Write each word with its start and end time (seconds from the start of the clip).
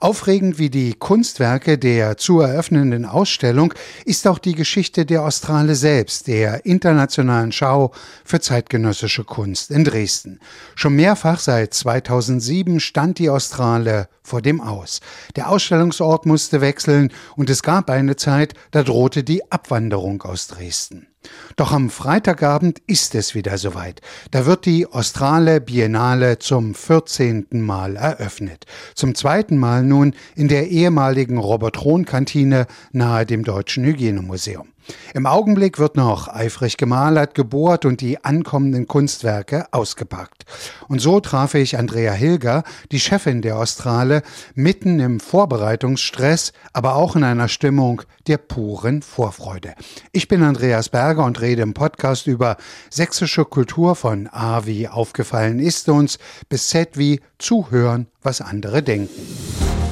Aufregend 0.00 0.60
wie 0.60 0.70
die 0.70 0.94
Kunstwerke 0.94 1.76
der 1.76 2.16
zu 2.16 2.38
eröffnenden 2.38 3.04
Ausstellung 3.04 3.74
ist 4.04 4.28
auch 4.28 4.38
die 4.38 4.54
Geschichte 4.54 5.04
der 5.04 5.24
Australe 5.24 5.74
selbst, 5.74 6.28
der 6.28 6.64
internationalen 6.64 7.50
Schau 7.50 7.90
für 8.24 8.38
zeitgenössische 8.38 9.24
Kunst 9.24 9.72
in 9.72 9.82
Dresden. 9.82 10.38
Schon 10.76 10.94
mehrfach 10.94 11.40
seit 11.40 11.74
2007 11.74 12.78
stand 12.78 13.18
die 13.18 13.28
Australe 13.28 14.08
vor 14.28 14.42
dem 14.42 14.60
Aus. 14.60 15.00
Der 15.36 15.48
Ausstellungsort 15.48 16.26
musste 16.26 16.60
wechseln 16.60 17.12
und 17.36 17.50
es 17.50 17.62
gab 17.62 17.90
eine 17.90 18.16
Zeit, 18.16 18.54
da 18.70 18.82
drohte 18.82 19.24
die 19.24 19.50
Abwanderung 19.50 20.22
aus 20.22 20.46
Dresden. 20.46 21.08
Doch 21.56 21.72
am 21.72 21.90
Freitagabend 21.90 22.78
ist 22.86 23.14
es 23.14 23.34
wieder 23.34 23.58
soweit. 23.58 24.00
Da 24.30 24.46
wird 24.46 24.66
die 24.66 24.86
Australe 24.86 25.60
Biennale 25.60 26.38
zum 26.38 26.74
14. 26.74 27.48
Mal 27.50 27.96
eröffnet. 27.96 28.66
Zum 28.94 29.14
zweiten 29.14 29.56
Mal 29.56 29.82
nun 29.82 30.14
in 30.36 30.48
der 30.48 30.68
ehemaligen 30.68 31.38
Robert-Rohn-Kantine 31.38 32.66
nahe 32.92 33.26
dem 33.26 33.44
Deutschen 33.44 33.84
Hygienemuseum. 33.84 34.68
Im 35.14 35.26
Augenblick 35.26 35.78
wird 35.78 35.96
noch 35.96 36.28
eifrig 36.28 36.76
gemalert, 36.76 37.34
gebohrt 37.34 37.84
und 37.84 38.00
die 38.00 38.24
ankommenden 38.24 38.86
Kunstwerke 38.86 39.66
ausgepackt. 39.72 40.44
Und 40.88 41.00
so 41.00 41.20
traf 41.20 41.54
ich 41.54 41.78
Andrea 41.78 42.12
Hilger, 42.12 42.62
die 42.92 43.00
Chefin 43.00 43.42
der 43.42 43.58
Australe, 43.58 44.22
mitten 44.54 45.00
im 45.00 45.20
Vorbereitungsstress, 45.20 46.52
aber 46.72 46.94
auch 46.94 47.16
in 47.16 47.24
einer 47.24 47.48
Stimmung 47.48 48.02
der 48.26 48.38
puren 48.38 49.02
Vorfreude. 49.02 49.74
Ich 50.12 50.28
bin 50.28 50.42
Andreas 50.42 50.88
Berger 50.88 51.24
und 51.24 51.40
rede 51.40 51.62
im 51.62 51.74
Podcast 51.74 52.26
über 52.26 52.56
sächsische 52.90 53.44
Kultur 53.44 53.94
von 53.96 54.28
A 54.28 54.66
wie 54.66 54.88
aufgefallen 54.88 55.58
ist 55.58 55.88
uns 55.88 56.18
bis 56.48 56.68
Z 56.68 56.98
wie 56.98 57.20
zuhören, 57.38 58.06
was 58.22 58.40
andere 58.40 58.82
denken. 58.82 59.87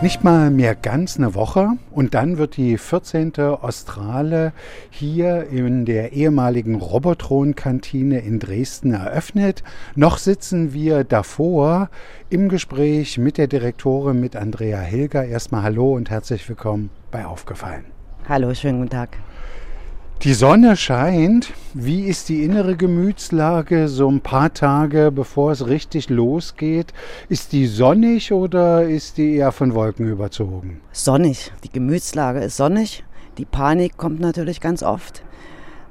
Nicht 0.00 0.22
mal 0.22 0.52
mehr 0.52 0.76
ganz 0.76 1.16
eine 1.16 1.34
Woche 1.34 1.70
und 1.90 2.14
dann 2.14 2.38
wird 2.38 2.56
die 2.56 2.78
14. 2.78 3.36
Australe 3.36 4.52
hier 4.90 5.48
in 5.48 5.86
der 5.86 6.12
ehemaligen 6.12 6.76
Robotron-Kantine 6.76 8.20
in 8.20 8.38
Dresden 8.38 8.94
eröffnet. 8.94 9.64
Noch 9.96 10.18
sitzen 10.18 10.72
wir 10.72 11.02
davor 11.02 11.90
im 12.30 12.48
Gespräch 12.48 13.18
mit 13.18 13.38
der 13.38 13.48
Direktorin, 13.48 14.20
mit 14.20 14.36
Andrea 14.36 14.78
Hilger. 14.78 15.24
Erstmal 15.24 15.64
Hallo 15.64 15.94
und 15.94 16.10
herzlich 16.10 16.48
willkommen 16.48 16.90
bei 17.10 17.26
Aufgefallen. 17.26 17.84
Hallo, 18.28 18.54
schönen 18.54 18.78
guten 18.78 18.90
Tag. 18.90 19.16
Die 20.22 20.34
Sonne 20.34 20.76
scheint. 20.76 21.52
Wie 21.74 22.02
ist 22.02 22.28
die 22.28 22.42
innere 22.42 22.76
Gemütslage 22.76 23.86
so 23.86 24.10
ein 24.10 24.20
paar 24.20 24.52
Tage 24.52 25.12
bevor 25.12 25.52
es 25.52 25.68
richtig 25.68 26.10
losgeht? 26.10 26.92
Ist 27.28 27.52
die 27.52 27.68
sonnig 27.68 28.32
oder 28.32 28.82
ist 28.82 29.16
die 29.16 29.36
eher 29.36 29.52
von 29.52 29.74
Wolken 29.74 30.08
überzogen? 30.08 30.80
Sonnig. 30.90 31.52
Die 31.62 31.70
Gemütslage 31.70 32.40
ist 32.40 32.56
sonnig. 32.56 33.04
Die 33.38 33.44
Panik 33.44 33.96
kommt 33.96 34.18
natürlich 34.18 34.60
ganz 34.60 34.82
oft. 34.82 35.22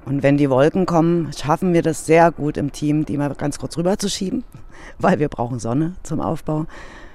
Und 0.04 0.24
wenn 0.24 0.36
die 0.36 0.50
Wolken 0.50 0.86
kommen, 0.86 1.32
schaffen 1.32 1.74
wir 1.74 1.82
das 1.82 2.06
sehr 2.06 2.34
gut 2.34 2.58
im 2.58 2.74
Team, 2.74 3.06
die 3.06 3.16
mal 3.16 3.34
ganz 3.34 3.60
kurz 3.60 3.78
rüber 3.78 3.98
zu 3.98 4.10
schieben, 4.10 4.44
weil 5.00 5.20
wir 5.20 5.30
brauchen 5.30 5.60
Sonne 5.60 5.96
zum 6.04 6.20
Aufbau. 6.20 6.66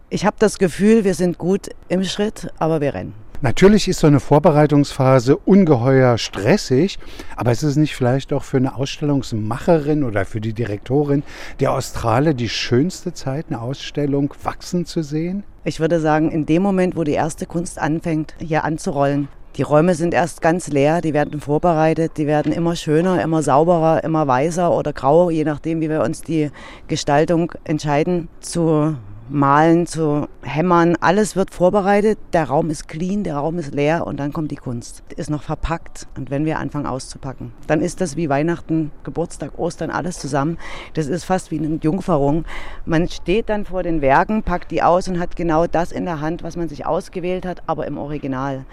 Ich 0.08 0.24
habe 0.24 0.36
das 0.38 0.58
Gefühl, 0.58 1.04
wir 1.04 1.14
sind 1.14 1.36
gut 1.36 1.68
im 1.90 2.04
Schritt, 2.04 2.48
aber 2.58 2.80
wir 2.80 2.94
rennen. 2.94 3.12
Natürlich 3.44 3.88
ist 3.88 3.98
so 3.98 4.06
eine 4.06 4.20
Vorbereitungsphase 4.20 5.36
ungeheuer 5.36 6.16
stressig, 6.16 7.00
aber 7.36 7.50
ist 7.50 7.64
es 7.64 7.74
nicht 7.74 7.96
vielleicht 7.96 8.32
auch 8.32 8.44
für 8.44 8.58
eine 8.58 8.76
Ausstellungsmacherin 8.76 10.04
oder 10.04 10.24
für 10.24 10.40
die 10.40 10.52
Direktorin 10.52 11.24
der 11.58 11.72
Australe 11.72 12.36
die 12.36 12.48
schönste 12.48 13.14
Zeit, 13.14 13.46
eine 13.48 13.60
Ausstellung 13.60 14.32
wachsen 14.44 14.86
zu 14.86 15.02
sehen? 15.02 15.42
Ich 15.64 15.80
würde 15.80 15.98
sagen, 15.98 16.30
in 16.30 16.46
dem 16.46 16.62
Moment, 16.62 16.94
wo 16.94 17.02
die 17.02 17.14
erste 17.14 17.46
Kunst 17.46 17.80
anfängt, 17.80 18.36
hier 18.38 18.62
anzurollen, 18.62 19.26
die 19.56 19.62
Räume 19.62 19.96
sind 19.96 20.14
erst 20.14 20.40
ganz 20.40 20.68
leer, 20.68 21.00
die 21.00 21.12
werden 21.12 21.40
vorbereitet, 21.40 22.12
die 22.18 22.28
werden 22.28 22.52
immer 22.52 22.76
schöner, 22.76 23.20
immer 23.20 23.42
sauberer, 23.42 24.04
immer 24.04 24.24
weißer 24.24 24.72
oder 24.72 24.92
grau, 24.92 25.30
je 25.30 25.42
nachdem, 25.42 25.80
wie 25.80 25.90
wir 25.90 26.02
uns 26.02 26.22
die 26.22 26.52
Gestaltung 26.86 27.52
entscheiden 27.64 28.28
zu 28.38 28.96
Malen, 29.32 29.86
zu 29.86 30.28
hämmern. 30.42 30.96
Alles 31.00 31.36
wird 31.36 31.52
vorbereitet. 31.52 32.18
Der 32.32 32.44
Raum 32.44 32.70
ist 32.70 32.86
clean, 32.86 33.24
der 33.24 33.36
Raum 33.36 33.58
ist 33.58 33.74
leer 33.74 34.06
und 34.06 34.18
dann 34.18 34.32
kommt 34.32 34.50
die 34.50 34.56
Kunst. 34.56 35.02
Ist 35.16 35.30
noch 35.30 35.42
verpackt. 35.42 36.06
Und 36.16 36.30
wenn 36.30 36.44
wir 36.44 36.58
anfangen 36.58 36.86
auszupacken, 36.86 37.52
dann 37.66 37.80
ist 37.80 38.00
das 38.00 38.16
wie 38.16 38.28
Weihnachten, 38.28 38.90
Geburtstag, 39.04 39.58
Ostern, 39.58 39.90
alles 39.90 40.18
zusammen. 40.18 40.58
Das 40.94 41.06
ist 41.06 41.24
fast 41.24 41.50
wie 41.50 41.58
eine 41.58 41.78
Jungferung. 41.82 42.44
Man 42.84 43.08
steht 43.08 43.48
dann 43.48 43.64
vor 43.64 43.82
den 43.82 44.02
Werken, 44.02 44.42
packt 44.42 44.70
die 44.70 44.82
aus 44.82 45.08
und 45.08 45.18
hat 45.18 45.34
genau 45.34 45.66
das 45.66 45.92
in 45.92 46.04
der 46.04 46.20
Hand, 46.20 46.42
was 46.42 46.56
man 46.56 46.68
sich 46.68 46.84
ausgewählt 46.84 47.46
hat, 47.46 47.62
aber 47.66 47.86
im 47.86 47.96
Original. 47.98 48.66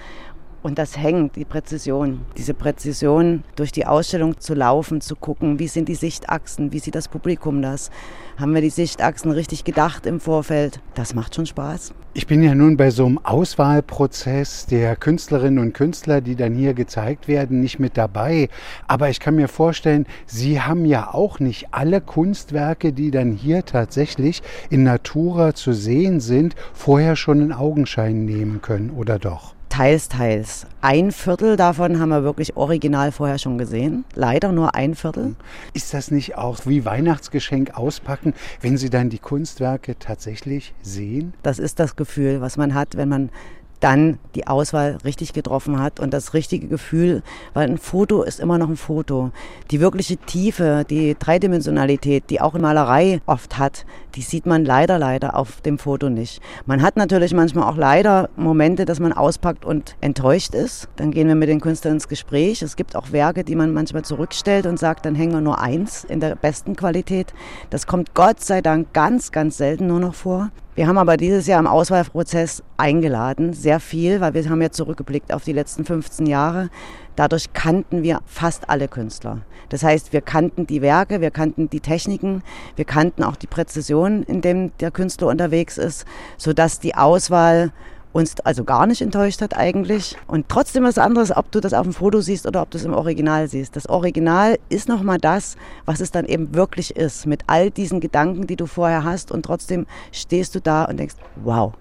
Und 0.62 0.78
das 0.78 0.98
hängt, 0.98 1.38
die 1.38 1.46
Präzision. 1.46 2.22
Diese 2.38 2.54
Präzision, 2.54 3.44
durch 3.56 3.72
die 3.72 3.86
Ausstellung 3.86 4.40
zu 4.40 4.54
laufen, 4.54 5.00
zu 5.00 5.16
gucken, 5.16 5.58
wie 5.58 5.70
sind 5.70 5.88
die 5.88 5.96
Sichtachsen, 5.96 6.74
wie 6.74 6.80
sieht 6.80 6.96
das 6.96 7.08
Publikum 7.08 7.62
das? 7.62 7.90
Haben 8.38 8.54
wir 8.54 8.62
die 8.62 8.70
Sichtachsen 8.70 9.32
richtig 9.32 9.64
gedacht 9.64 10.06
im 10.06 10.20
Vorfeld? 10.20 10.82
Das 10.96 11.14
macht 11.16 11.36
schon 11.36 11.46
Spaß. 11.46 11.94
Ich 12.14 12.28
bin 12.28 12.44
ja 12.44 12.56
nun 12.56 12.76
bei 12.76 12.90
so 12.90 13.06
einem 13.06 13.20
Auswahlprozess 13.20 14.66
der 14.66 14.98
Künstlerinnen 14.98 15.60
und 15.60 15.74
Künstler, 15.74 16.20
die 16.20 16.36
dann 16.36 16.56
hier 16.56 16.74
gezeigt 16.74 17.30
werden, 17.30 17.62
nicht 17.62 17.80
mit 17.80 17.96
dabei. 17.96 18.50
Aber 18.88 19.10
ich 19.10 19.22
kann 19.22 19.36
mir 19.36 19.48
vorstellen, 19.48 20.08
Sie 20.26 20.60
haben 20.60 20.86
ja 20.86 21.14
auch 21.14 21.40
nicht 21.40 21.68
alle 21.72 22.02
Kunstwerke, 22.02 22.92
die 22.92 23.12
dann 23.12 23.32
hier 23.32 23.64
tatsächlich 23.64 24.42
in 24.70 24.84
Natura 24.84 25.54
zu 25.54 25.72
sehen 25.72 26.20
sind, 26.20 26.56
vorher 26.74 27.16
schon 27.16 27.42
in 27.42 27.54
Augenschein 27.54 28.26
nehmen 28.26 28.62
können, 28.62 28.90
oder 28.90 29.20
doch? 29.20 29.54
Teils, 29.70 30.10
teils. 30.10 30.66
Ein 30.82 31.12
Viertel 31.12 31.56
davon 31.56 32.00
haben 32.00 32.10
wir 32.10 32.24
wirklich 32.24 32.58
original 32.58 33.12
vorher 33.12 33.38
schon 33.38 33.58
gesehen. 33.58 34.04
Leider 34.16 34.52
nur 34.52 34.76
ein 34.76 34.96
Viertel. 34.96 35.36
Ist 35.74 35.94
das 35.94 36.12
nicht 36.12 36.36
auch 36.36 36.66
wie 36.66 36.86
Weihnachtsgeschenk 36.86 37.78
auspacken, 37.78 38.34
wenn 38.62 38.78
Sie 38.78 38.90
dann 38.90 39.10
die 39.10 39.20
Kunstwerke 39.20 39.98
tatsächlich 39.98 40.74
sehen? 40.82 41.34
Das 41.44 41.60
ist 41.60 41.80
das 41.80 41.96
Gefühl, 41.96 42.42
was 42.42 42.58
man 42.58 42.74
hat, 42.74 42.98
wenn 42.98 43.10
man 43.10 43.30
dann 43.80 44.20
die 44.36 44.48
Auswahl 44.48 44.98
richtig 45.04 45.34
getroffen 45.34 45.80
hat 45.80 46.00
und 46.00 46.14
das 46.14 46.34
richtige 46.34 46.68
Gefühl, 46.68 47.24
weil 47.54 47.70
ein 47.70 47.78
Foto 47.78 48.24
ist 48.24 48.40
immer 48.40 48.58
noch 48.58 48.70
ein 48.70 48.78
Foto. 48.78 49.32
Die 49.72 49.80
wirkliche 49.80 50.18
Tiefe, 50.18 50.86
die 50.90 51.16
Dreidimensionalität, 51.18 52.30
die 52.30 52.42
auch 52.42 52.56
in 52.56 52.62
Malerei 52.62 53.22
oft 53.26 53.58
hat, 53.58 53.86
die 54.16 54.22
sieht 54.22 54.46
man 54.46 54.66
leider, 54.66 55.00
leider 55.00 55.36
auf 55.36 55.62
dem 55.62 55.78
Foto 55.78 56.10
nicht. 56.10 56.42
Man 56.66 56.82
hat 56.82 56.98
natürlich 56.98 57.34
manchmal 57.34 57.70
auch 57.70 57.78
leider 57.78 58.30
Momente, 58.36 58.86
dass 58.86 59.00
man 59.00 59.14
auspackt 59.14 59.66
und 59.66 59.96
enttäuscht 60.02 60.54
ist. 60.56 60.90
Dann 60.96 61.12
gehen 61.12 61.28
wir 61.28 61.36
mit 61.36 61.50
den 61.50 61.62
Künstlern 61.62 61.96
ins 61.96 62.08
Gespräch. 62.08 62.62
Es 62.62 62.76
gibt 62.76 62.96
auch 62.96 63.12
Werke, 63.12 63.44
die 63.44 63.56
man 63.56 63.74
manchmal 63.74 64.04
zurückstellt 64.04 64.66
und 64.66 64.80
sagt, 64.80 65.06
dann 65.06 65.16
hängen 65.16 65.34
wir 65.34 65.42
nur 65.42 65.60
eins 65.60 66.04
in 66.04 66.20
der 66.20 66.36
besten 66.36 66.76
Qualität. 66.76 67.34
Das 67.70 67.88
kommt 67.88 68.14
Gott 68.14 68.42
sei 68.42 68.62
Dank 68.62 68.94
ganz, 68.94 69.32
ganz 69.32 69.58
selten 69.58 69.88
nur 69.88 70.00
noch 70.00 70.16
vor. 70.16 70.50
Wir 70.80 70.88
haben 70.88 70.98
aber 70.98 71.18
dieses 71.18 71.46
Jahr 71.46 71.60
im 71.60 71.68
Auswahlprozess 71.68 72.64
eingeladen, 72.78 73.52
sehr 73.52 73.82
viel, 73.82 74.22
weil 74.22 74.34
wir 74.34 74.50
haben 74.50 74.62
ja 74.62 74.72
zurückgeblickt 74.72 75.34
auf 75.34 75.44
die 75.44 75.52
letzten 75.52 75.84
15 75.84 76.26
Jahre. 76.26 76.70
Dadurch 77.18 77.52
kannten 77.52 78.02
wir 78.02 78.22
fast 78.26 78.70
alle 78.70 78.88
Künstler. 78.88 79.40
Das 79.68 79.84
heißt, 79.84 80.14
wir 80.14 80.22
kannten 80.22 80.68
die 80.68 80.82
Werke, 80.82 81.20
wir 81.20 81.32
kannten 81.32 81.70
die 81.70 81.82
Techniken, 81.82 82.44
wir 82.78 82.86
kannten 82.86 83.24
auch 83.24 83.36
die 83.36 83.48
Präzision, 83.48 84.24
in 84.24 84.40
dem 84.40 84.72
der 84.78 84.92
Künstler 84.92 85.28
unterwegs 85.28 85.78
ist, 85.78 86.06
sodass 86.38 86.80
die 86.80 86.96
Auswahl 86.96 87.74
uns 88.12 88.40
also 88.42 88.64
gar 88.64 88.88
nicht 88.88 89.02
enttäuscht 89.02 89.42
hat 89.42 89.56
eigentlich. 89.56 90.18
Und 90.28 90.50
trotzdem 90.50 90.84
was 90.84 90.98
anderes, 90.98 91.36
ob 91.36 91.52
du 91.52 91.60
das 91.60 91.74
auf 91.74 91.84
dem 91.84 91.94
Foto 91.94 92.22
siehst 92.22 92.48
oder 92.48 92.62
ob 92.62 92.72
du 92.72 92.78
es 92.78 92.86
im 92.86 92.94
Original 92.94 93.48
siehst. 93.48 93.76
Das 93.76 93.88
Original 93.88 94.58
ist 94.70 94.90
nochmal 94.90 95.18
das, 95.18 95.58
was 95.86 96.00
es 96.00 96.12
dann 96.12 96.26
eben 96.26 96.56
wirklich 96.56 96.96
ist, 96.96 97.26
mit 97.26 97.44
all 97.48 97.72
diesen 97.72 98.00
Gedanken, 98.00 98.48
die 98.48 98.56
du 98.56 98.66
vorher 98.66 99.04
hast. 99.04 99.32
Und 99.32 99.44
trotzdem 99.44 99.86
stehst 100.12 100.56
du 100.56 100.62
da 100.62 100.86
und 100.86 100.98
denkst, 100.98 101.16
wow, 101.44 101.74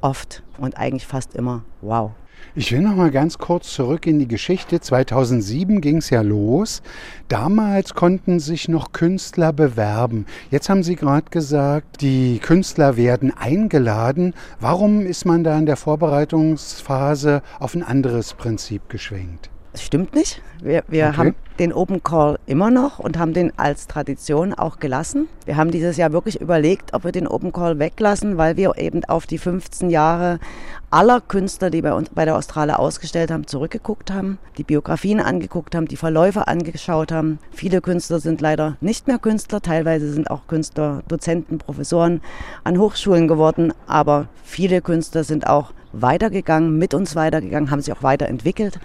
oft 0.00 0.42
und 0.58 0.76
eigentlich 0.76 1.06
fast 1.06 1.34
immer, 1.34 1.62
wow. 1.80 2.12
Ich 2.54 2.72
will 2.72 2.80
noch 2.80 2.96
mal 2.96 3.10
ganz 3.10 3.38
kurz 3.38 3.72
zurück 3.74 4.06
in 4.06 4.18
die 4.18 4.26
Geschichte. 4.26 4.80
2007 4.80 5.80
ging 5.80 5.98
es 5.98 6.10
ja 6.10 6.22
los. 6.22 6.82
Damals 7.28 7.94
konnten 7.94 8.40
sich 8.40 8.68
noch 8.68 8.92
Künstler 8.92 9.52
bewerben. 9.52 10.26
Jetzt 10.50 10.68
haben 10.68 10.82
Sie 10.82 10.96
gerade 10.96 11.30
gesagt, 11.30 12.00
die 12.00 12.38
Künstler 12.38 12.96
werden 12.96 13.36
eingeladen. 13.36 14.34
Warum 14.60 15.04
ist 15.04 15.24
man 15.24 15.44
da 15.44 15.58
in 15.58 15.66
der 15.66 15.76
Vorbereitungsphase 15.76 17.42
auf 17.60 17.74
ein 17.74 17.82
anderes 17.82 18.34
Prinzip 18.34 18.88
geschwenkt? 18.88 19.50
Stimmt 19.82 20.14
nicht. 20.14 20.42
Wir, 20.62 20.82
wir 20.88 21.08
okay. 21.08 21.16
haben 21.16 21.34
den 21.58 21.72
Open 21.72 22.02
Call 22.02 22.38
immer 22.46 22.70
noch 22.70 22.98
und 22.98 23.18
haben 23.18 23.32
den 23.32 23.52
als 23.58 23.86
Tradition 23.86 24.54
auch 24.54 24.78
gelassen. 24.78 25.28
Wir 25.44 25.56
haben 25.56 25.70
dieses 25.70 25.96
Jahr 25.96 26.12
wirklich 26.12 26.40
überlegt, 26.40 26.94
ob 26.94 27.04
wir 27.04 27.12
den 27.12 27.26
Open 27.26 27.52
Call 27.52 27.78
weglassen, 27.78 28.36
weil 28.38 28.56
wir 28.56 28.76
eben 28.78 29.04
auf 29.04 29.26
die 29.26 29.38
15 29.38 29.90
Jahre 29.90 30.38
aller 30.90 31.20
Künstler, 31.20 31.70
die 31.70 31.82
bei 31.82 31.92
uns 31.92 32.10
bei 32.10 32.24
der 32.24 32.36
Australe 32.36 32.78
ausgestellt 32.78 33.30
haben, 33.30 33.46
zurückgeguckt 33.46 34.10
haben, 34.10 34.38
die 34.56 34.64
Biografien 34.64 35.20
angeguckt 35.20 35.74
haben, 35.74 35.86
die 35.86 35.96
Verläufe 35.96 36.46
angeschaut 36.48 37.12
haben. 37.12 37.38
Viele 37.50 37.80
Künstler 37.80 38.20
sind 38.20 38.40
leider 38.40 38.76
nicht 38.80 39.06
mehr 39.06 39.18
Künstler, 39.18 39.60
teilweise 39.60 40.12
sind 40.12 40.30
auch 40.30 40.46
Künstler 40.46 41.02
Dozenten, 41.08 41.58
Professoren 41.58 42.20
an 42.64 42.78
Hochschulen 42.78 43.28
geworden, 43.28 43.72
aber 43.86 44.28
viele 44.44 44.80
Künstler 44.80 45.24
sind 45.24 45.46
auch 45.46 45.72
weitergegangen, 45.92 46.78
mit 46.78 46.94
uns 46.94 47.16
weitergegangen, 47.16 47.70
haben 47.70 47.80
sich 47.80 47.92
auch 47.92 48.02
weiterentwickelt. 48.02 48.78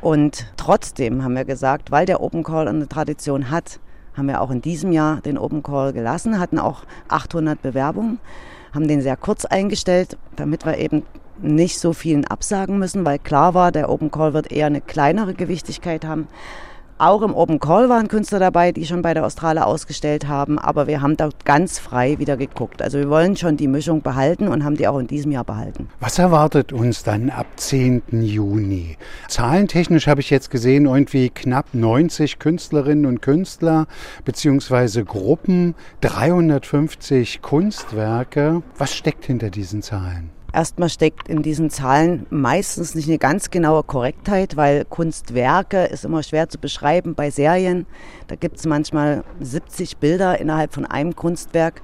Und 0.00 0.46
trotzdem 0.56 1.22
haben 1.22 1.34
wir 1.34 1.44
gesagt, 1.44 1.90
weil 1.90 2.06
der 2.06 2.22
Open 2.22 2.42
Call 2.42 2.68
eine 2.68 2.88
Tradition 2.88 3.50
hat, 3.50 3.80
haben 4.16 4.28
wir 4.28 4.40
auch 4.40 4.50
in 4.50 4.62
diesem 4.62 4.92
Jahr 4.92 5.20
den 5.20 5.38
Open 5.38 5.62
Call 5.62 5.92
gelassen, 5.92 6.38
hatten 6.38 6.58
auch 6.58 6.84
800 7.08 7.60
Bewerbungen, 7.60 8.18
haben 8.74 8.88
den 8.88 9.02
sehr 9.02 9.16
kurz 9.16 9.44
eingestellt, 9.44 10.16
damit 10.36 10.64
wir 10.64 10.78
eben 10.78 11.04
nicht 11.42 11.78
so 11.78 11.92
vielen 11.92 12.26
absagen 12.26 12.78
müssen, 12.78 13.04
weil 13.04 13.18
klar 13.18 13.54
war, 13.54 13.72
der 13.72 13.90
Open 13.90 14.10
Call 14.10 14.34
wird 14.34 14.52
eher 14.52 14.66
eine 14.66 14.80
kleinere 14.80 15.34
Gewichtigkeit 15.34 16.04
haben. 16.04 16.28
Auch 17.00 17.22
im 17.22 17.34
Open 17.34 17.60
Call 17.60 17.88
waren 17.88 18.08
Künstler 18.08 18.40
dabei, 18.40 18.72
die 18.72 18.84
schon 18.84 19.00
bei 19.00 19.14
der 19.14 19.24
Australe 19.24 19.64
ausgestellt 19.64 20.28
haben, 20.28 20.58
aber 20.58 20.86
wir 20.86 21.00
haben 21.00 21.16
da 21.16 21.30
ganz 21.46 21.78
frei 21.78 22.18
wieder 22.18 22.36
geguckt. 22.36 22.82
Also 22.82 22.98
wir 22.98 23.08
wollen 23.08 23.38
schon 23.38 23.56
die 23.56 23.68
Mischung 23.68 24.02
behalten 24.02 24.48
und 24.48 24.64
haben 24.64 24.76
die 24.76 24.86
auch 24.86 24.98
in 24.98 25.06
diesem 25.06 25.32
Jahr 25.32 25.44
behalten. 25.44 25.88
Was 26.00 26.18
erwartet 26.18 26.74
uns 26.74 27.02
dann 27.02 27.30
ab 27.30 27.46
10. 27.56 28.02
Juni? 28.10 28.98
Zahlentechnisch 29.28 30.08
habe 30.08 30.20
ich 30.20 30.28
jetzt 30.28 30.50
gesehen, 30.50 30.84
irgendwie 30.84 31.30
knapp 31.30 31.68
90 31.72 32.38
Künstlerinnen 32.38 33.06
und 33.06 33.22
Künstler 33.22 33.86
beziehungsweise 34.26 35.02
Gruppen, 35.02 35.74
350 36.02 37.40
Kunstwerke. 37.40 38.60
Was 38.76 38.94
steckt 38.94 39.24
hinter 39.24 39.48
diesen 39.48 39.80
Zahlen? 39.80 40.28
Erstmal 40.52 40.88
steckt 40.88 41.28
in 41.28 41.42
diesen 41.42 41.70
Zahlen 41.70 42.26
meistens 42.30 42.94
nicht 42.96 43.08
eine 43.08 43.18
ganz 43.18 43.50
genaue 43.50 43.84
Korrektheit, 43.84 44.56
weil 44.56 44.84
Kunstwerke 44.84 45.84
ist 45.84 46.04
immer 46.04 46.24
schwer 46.24 46.48
zu 46.48 46.58
beschreiben 46.58 47.14
bei 47.14 47.30
Serien. 47.30 47.86
Da 48.26 48.34
gibt 48.34 48.58
es 48.58 48.66
manchmal 48.66 49.22
70 49.38 49.98
Bilder 49.98 50.40
innerhalb 50.40 50.74
von 50.74 50.86
einem 50.86 51.14
Kunstwerk 51.14 51.82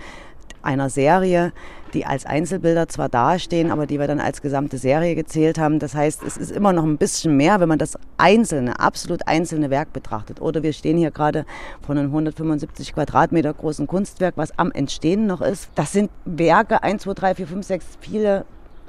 einer 0.63 0.91
Serie, 0.91 1.53
die 1.97 2.05
als 2.05 2.27
Einzelbilder 2.27 2.89
zwar 2.89 3.09
dastehen, 3.09 3.71
aber 3.71 3.87
die 3.87 3.99
wir 3.99 4.07
dann 4.07 4.21
als 4.21 4.43
gesamte 4.43 4.77
Serie 4.77 5.15
gezählt 5.15 5.59
haben. 5.59 5.79
Das 5.79 5.95
heißt, 5.95 6.23
es 6.23 6.37
ist 6.37 6.53
immer 6.53 6.75
noch 6.75 6.85
ein 6.85 6.99
bisschen 6.99 7.37
mehr, 7.37 7.59
wenn 7.59 7.71
man 7.71 7.79
das 7.79 7.99
einzelne, 8.19 8.79
absolut 8.79 9.27
einzelne 9.27 9.71
Werk 9.71 9.95
betrachtet. 9.95 10.43
Oder 10.43 10.63
wir 10.63 10.75
stehen 10.75 10.99
hier 10.99 11.11
gerade 11.11 11.47
von 11.81 11.97
einem 11.97 12.09
175 12.09 12.93
Quadratmeter 12.93 13.55
großen 13.55 13.87
Kunstwerk, 13.87 14.35
was 14.37 14.57
am 14.59 14.71
Entstehen 14.73 15.27
noch 15.27 15.41
ist. 15.41 15.71
Das 15.75 15.93
sind 15.93 16.11
Werke, 16.27 16.83
1, 16.83 17.03
2, 17.05 17.15
3, 17.15 17.35
4, 17.35 17.47
5, 17.47 17.67
6, 17.67 17.87
viele 18.01 18.45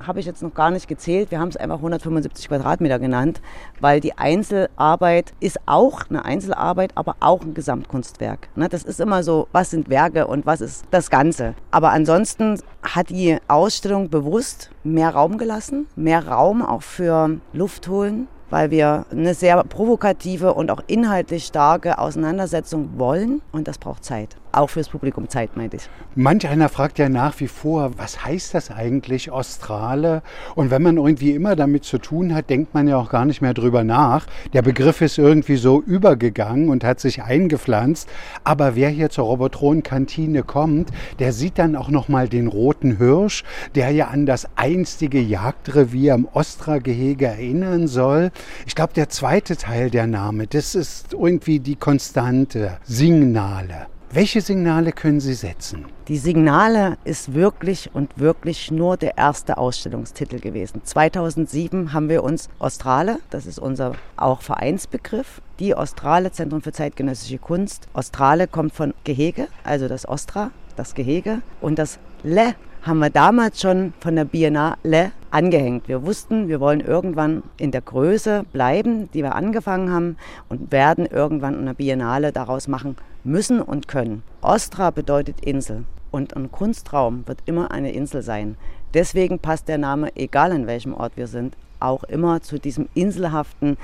habe 0.05 0.19
ich 0.19 0.25
jetzt 0.25 0.41
noch 0.43 0.53
gar 0.53 0.71
nicht 0.71 0.87
gezählt. 0.87 1.31
Wir 1.31 1.39
haben 1.39 1.49
es 1.49 1.57
einfach 1.57 1.77
175 1.77 2.47
Quadratmeter 2.47 2.99
genannt, 2.99 3.41
weil 3.79 3.99
die 3.99 4.17
Einzelarbeit 4.17 5.33
ist 5.39 5.59
auch 5.65 6.01
eine 6.09 6.25
Einzelarbeit, 6.25 6.91
aber 6.95 7.15
auch 7.19 7.41
ein 7.41 7.53
Gesamtkunstwerk. 7.53 8.49
Ne, 8.55 8.69
das 8.69 8.83
ist 8.83 8.99
immer 8.99 9.23
so, 9.23 9.47
was 9.51 9.71
sind 9.71 9.89
Werke 9.89 10.27
und 10.27 10.45
was 10.45 10.61
ist 10.61 10.85
das 10.91 11.09
Ganze. 11.09 11.53
Aber 11.71 11.91
ansonsten 11.91 12.59
hat 12.83 13.09
die 13.09 13.37
Ausstellung 13.47 14.09
bewusst 14.09 14.71
mehr 14.83 15.09
Raum 15.09 15.37
gelassen, 15.37 15.87
mehr 15.95 16.27
Raum 16.27 16.61
auch 16.61 16.81
für 16.81 17.39
Luft 17.53 17.87
holen, 17.87 18.27
weil 18.49 18.71
wir 18.71 19.05
eine 19.11 19.33
sehr 19.33 19.63
provokative 19.63 20.53
und 20.53 20.71
auch 20.71 20.81
inhaltlich 20.87 21.45
starke 21.45 21.97
Auseinandersetzung 21.97 22.97
wollen 22.97 23.41
und 23.51 23.67
das 23.67 23.77
braucht 23.77 24.05
Zeit. 24.05 24.37
Auch 24.57 24.71
fürs 24.71 24.89
Publikum 24.89 25.29
Zeit, 25.29 25.55
meinte 25.55 25.77
ich. 25.77 25.87
Manch 26.15 26.47
einer 26.47 26.67
fragt 26.67 26.97
ja 26.97 27.09
nach 27.09 27.39
wie 27.39 27.47
vor, 27.47 27.91
was 27.99 28.25
heißt 28.25 28.55
das 28.55 28.71
eigentlich, 28.71 29.29
Australe? 29.29 30.23
Und 30.55 30.71
wenn 30.71 30.81
man 30.81 30.97
irgendwie 30.97 31.35
immer 31.35 31.55
damit 31.55 31.83
zu 31.83 31.99
tun 31.99 32.33
hat, 32.33 32.49
denkt 32.49 32.73
man 32.73 32.87
ja 32.87 32.97
auch 32.97 33.11
gar 33.11 33.25
nicht 33.25 33.39
mehr 33.39 33.53
drüber 33.53 33.83
nach. 33.83 34.25
Der 34.53 34.63
Begriff 34.63 35.01
ist 35.01 35.19
irgendwie 35.19 35.57
so 35.57 35.79
übergegangen 35.83 36.69
und 36.69 36.83
hat 36.83 36.99
sich 36.99 37.21
eingepflanzt. 37.21 38.09
Aber 38.43 38.75
wer 38.75 38.89
hier 38.89 39.11
zur 39.11 39.25
Robotron-Kantine 39.25 40.41
kommt, 40.41 40.89
der 41.19 41.33
sieht 41.33 41.59
dann 41.59 41.75
auch 41.75 41.89
noch 41.89 42.07
mal 42.07 42.27
den 42.27 42.47
roten 42.47 42.97
Hirsch, 42.97 43.43
der 43.75 43.91
ja 43.91 44.07
an 44.07 44.25
das 44.25 44.47
einstige 44.55 45.21
Jagdrevier 45.21 46.15
im 46.15 46.27
Ostra-Gehege 46.33 47.27
erinnern 47.27 47.87
soll. 47.87 48.31
Ich 48.65 48.73
glaube, 48.73 48.93
der 48.93 49.09
zweite 49.09 49.55
Teil 49.55 49.91
der 49.91 50.07
Name, 50.07 50.47
das 50.47 50.73
ist 50.73 51.13
irgendwie 51.13 51.59
die 51.59 51.75
Konstante, 51.75 52.79
Signale. 52.85 53.85
Welche 54.09 54.39
Signale 54.39 54.93
können 54.93 55.19
Sie 55.19 55.33
setzen? 55.33 55.85
Die 56.07 56.15
Signale 56.15 56.97
ist 57.03 57.33
wirklich 57.33 57.89
und 57.93 58.17
wirklich 58.17 58.71
nur 58.71 58.95
der 58.95 59.17
erste 59.17 59.57
Ausstellungstitel 59.57 60.39
gewesen. 60.39 60.79
2007 60.81 61.91
haben 61.91 62.07
wir 62.07 62.23
uns 62.23 62.47
Australe, 62.57 63.19
das 63.31 63.45
ist 63.45 63.59
unser 63.59 63.95
auch 64.15 64.41
Vereinsbegriff, 64.41 65.41
die 65.59 65.75
Australe 65.75 66.31
Zentrum 66.31 66.61
für 66.61 66.71
zeitgenössische 66.71 67.37
Kunst. 67.37 67.89
Australe 67.91 68.47
kommt 68.47 68.73
von 68.73 68.93
Gehege, 69.03 69.49
also 69.65 69.89
das 69.89 70.07
Ostra, 70.07 70.51
das 70.77 70.95
Gehege. 70.95 71.41
Und 71.59 71.77
das 71.77 71.99
Le 72.23 72.55
haben 72.83 72.99
wir 72.99 73.09
damals 73.09 73.59
schon 73.59 73.93
von 73.99 74.15
der 74.15 74.23
Biennale 74.23 75.11
angehängt. 75.31 75.89
Wir 75.89 76.05
wussten, 76.05 76.47
wir 76.47 76.61
wollen 76.61 76.79
irgendwann 76.79 77.43
in 77.57 77.71
der 77.71 77.81
Größe 77.81 78.45
bleiben, 78.53 79.11
die 79.11 79.21
wir 79.21 79.35
angefangen 79.35 79.91
haben 79.91 80.15
und 80.47 80.71
werden 80.71 81.05
irgendwann 81.05 81.59
eine 81.59 81.73
Biennale 81.73 82.31
daraus 82.31 82.69
machen 82.69 82.95
müssen 83.27 83.61
und 83.61 83.87
können. 83.87 84.23
Ostra 84.41 84.89
bedeutet 84.89 85.41
Insel 85.41 85.83
und 86.11 86.35
ein 86.35 86.51
Kunstraum 86.51 87.27
wird 87.27 87.39
immer 87.45 87.71
eine 87.71 87.91
Insel 87.91 88.21
sein. 88.21 88.57
Deswegen 88.93 89.39
passt 89.39 89.67
der 89.67 89.77
Name, 89.77 90.15
egal 90.15 90.51
an 90.51 90.65
welchem 90.65 90.93
Ort 90.93 91.17
wir 91.17 91.27
sind, 91.27 91.55
auch 91.79 92.03
immer 92.05 92.41
zu 92.41 92.57
diesem 92.57 92.89
Inselhaften, 92.95 93.77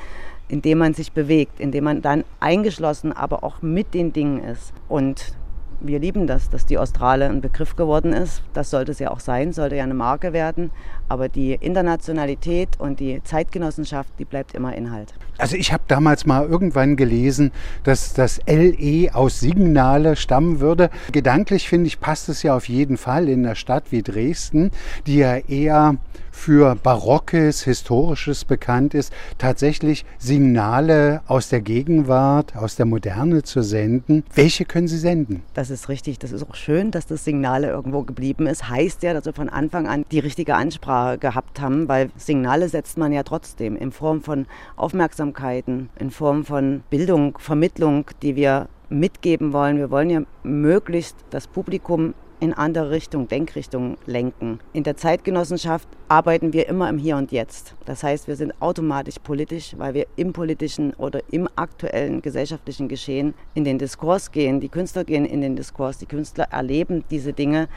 in 0.48 0.62
dem 0.62 0.78
man 0.80 0.94
sich 0.94 1.12
bewegt, 1.12 1.60
in 1.60 1.72
dem 1.72 1.84
man 1.84 2.02
dann 2.02 2.24
eingeschlossen, 2.40 3.12
aber 3.12 3.44
auch 3.44 3.62
mit 3.62 3.94
den 3.94 4.14
Dingen 4.14 4.44
ist. 4.44 4.74
Und 4.88 5.36
wir 5.84 6.00
lieben 6.00 6.28
das, 6.28 6.50
dass 6.50 6.66
die 6.66 6.78
Australe 6.78 7.26
ein 7.26 7.42
Begriff 7.42 7.76
geworden 7.76 8.14
ist. 8.14 8.42
Das 8.54 8.70
sollte 8.70 8.92
es 8.92 9.00
ja 9.00 9.12
auch 9.12 9.20
sein, 9.20 9.54
sollte 9.54 9.76
ja 9.76 9.84
eine 9.84 9.94
Marke 9.94 10.34
werden. 10.34 10.72
Aber 11.10 11.30
die 11.30 11.54
Internationalität 11.54 12.80
und 12.80 13.00
die 13.00 13.22
Zeitgenossenschaft, 13.24 14.10
die 14.18 14.26
bleibt 14.26 14.54
immer 14.54 14.76
Inhalt. 14.76 15.14
Also 15.38 15.56
ich 15.58 15.74
habe 15.74 15.84
damals 15.88 16.26
mal 16.26 16.48
irgendwann 16.48 16.96
gelesen, 16.96 17.52
dass 17.84 18.14
das 18.14 18.40
LE 18.48 19.14
aus 19.14 19.40
Signale 19.40 20.16
stammen 20.16 20.60
würde. 20.60 20.90
Gedanklich 21.12 21.68
finde 21.68 21.88
ich, 21.88 22.00
passt 22.00 22.30
es 22.30 22.44
ja 22.44 22.56
auf 22.56 22.70
jeden 22.70 22.98
Fall 22.98 23.28
in 23.28 23.46
einer 23.46 23.56
Stadt 23.56 23.86
wie 23.92 24.04
Dresden, 24.04 24.72
die 25.06 25.18
ja 25.18 25.38
eher 25.38 25.98
für 26.34 26.76
Barockes, 26.76 27.64
Historisches 27.64 28.44
bekannt 28.44 28.94
ist, 28.94 29.14
tatsächlich 29.38 30.04
Signale 30.18 31.22
aus 31.28 31.50
der 31.50 31.62
Gegenwart, 31.62 32.56
aus 32.56 32.76
der 32.76 32.86
Moderne 32.86 33.44
zu 33.44 33.62
senden. 33.62 34.24
Welche 34.34 34.66
können 34.66 34.88
Sie 34.88 34.98
senden? 34.98 35.44
Das 35.54 35.70
ist 35.74 35.90
richtig. 35.90 36.20
Das 36.20 36.32
ist 36.32 36.48
auch 36.48 36.56
schön, 36.56 36.92
dass 36.92 37.06
das 37.06 37.26
Signale 37.26 37.70
irgendwo 37.70 38.04
geblieben 38.04 38.48
ist. 38.48 38.70
Heißt 38.70 39.04
ja, 39.04 39.14
dass 39.14 39.26
wir 39.26 39.34
von 39.34 39.50
Anfang 39.50 39.88
an 39.88 40.06
die 40.12 40.20
richtige 40.20 40.56
Ansprache 40.56 41.18
gehabt 41.18 41.60
haben, 41.60 41.90
weil 41.90 42.12
Signale 42.16 42.70
setzt 42.70 42.98
man 42.98 43.12
ja 43.12 43.24
trotzdem 43.24 43.76
in 43.76 43.92
Form 43.92 44.22
von 44.22 44.46
Aufmerksamkeiten, 44.78 45.90
in 46.00 46.12
Form 46.12 46.46
von 46.46 46.84
Bildung, 46.90 47.38
Vermittlung, 47.38 48.06
die 48.22 48.36
wir 48.36 48.70
mitgeben 48.90 49.52
wollen. 49.52 49.78
Wir 49.78 49.92
wollen 49.92 50.10
ja 50.10 50.22
möglichst 50.44 51.18
das 51.32 51.48
Publikum 51.48 52.14
in 52.40 52.54
andere 52.54 52.92
Richtung, 52.92 53.28
Denkrichtung 53.28 53.98
lenken. 54.06 54.60
In 54.74 54.84
der 54.84 54.98
Zeitgenossenschaft 54.98 55.88
arbeiten 56.08 56.54
wir 56.54 56.68
immer 56.68 56.90
im 56.90 56.98
Hier 56.98 57.18
und 57.18 57.32
Jetzt. 57.32 57.76
Das 57.86 58.04
heißt, 58.04 58.28
wir 58.28 58.36
sind 58.36 58.54
automatisch 58.62 59.16
politisch, 59.24 59.76
weil 59.78 59.94
wir 59.94 60.08
im 60.16 60.34
politischen 60.34 60.94
oder 60.96 61.22
im 61.32 61.48
aktuellen 61.56 62.22
gesellschaftlichen 62.22 62.88
Geschehen 62.88 63.34
in 63.54 63.64
den 63.64 63.78
Diskurs 63.78 64.32
gehen. 64.32 64.60
Die 64.60 64.70
Künstler 64.70 65.04
gehen 65.04 65.26
in 65.26 65.42
den 65.42 65.56
Diskurs, 65.56 65.98
die 65.98 66.06
Künstler 66.06 66.46
erleben 66.52 67.04
diese 67.10 67.34
Dinge 67.34 67.68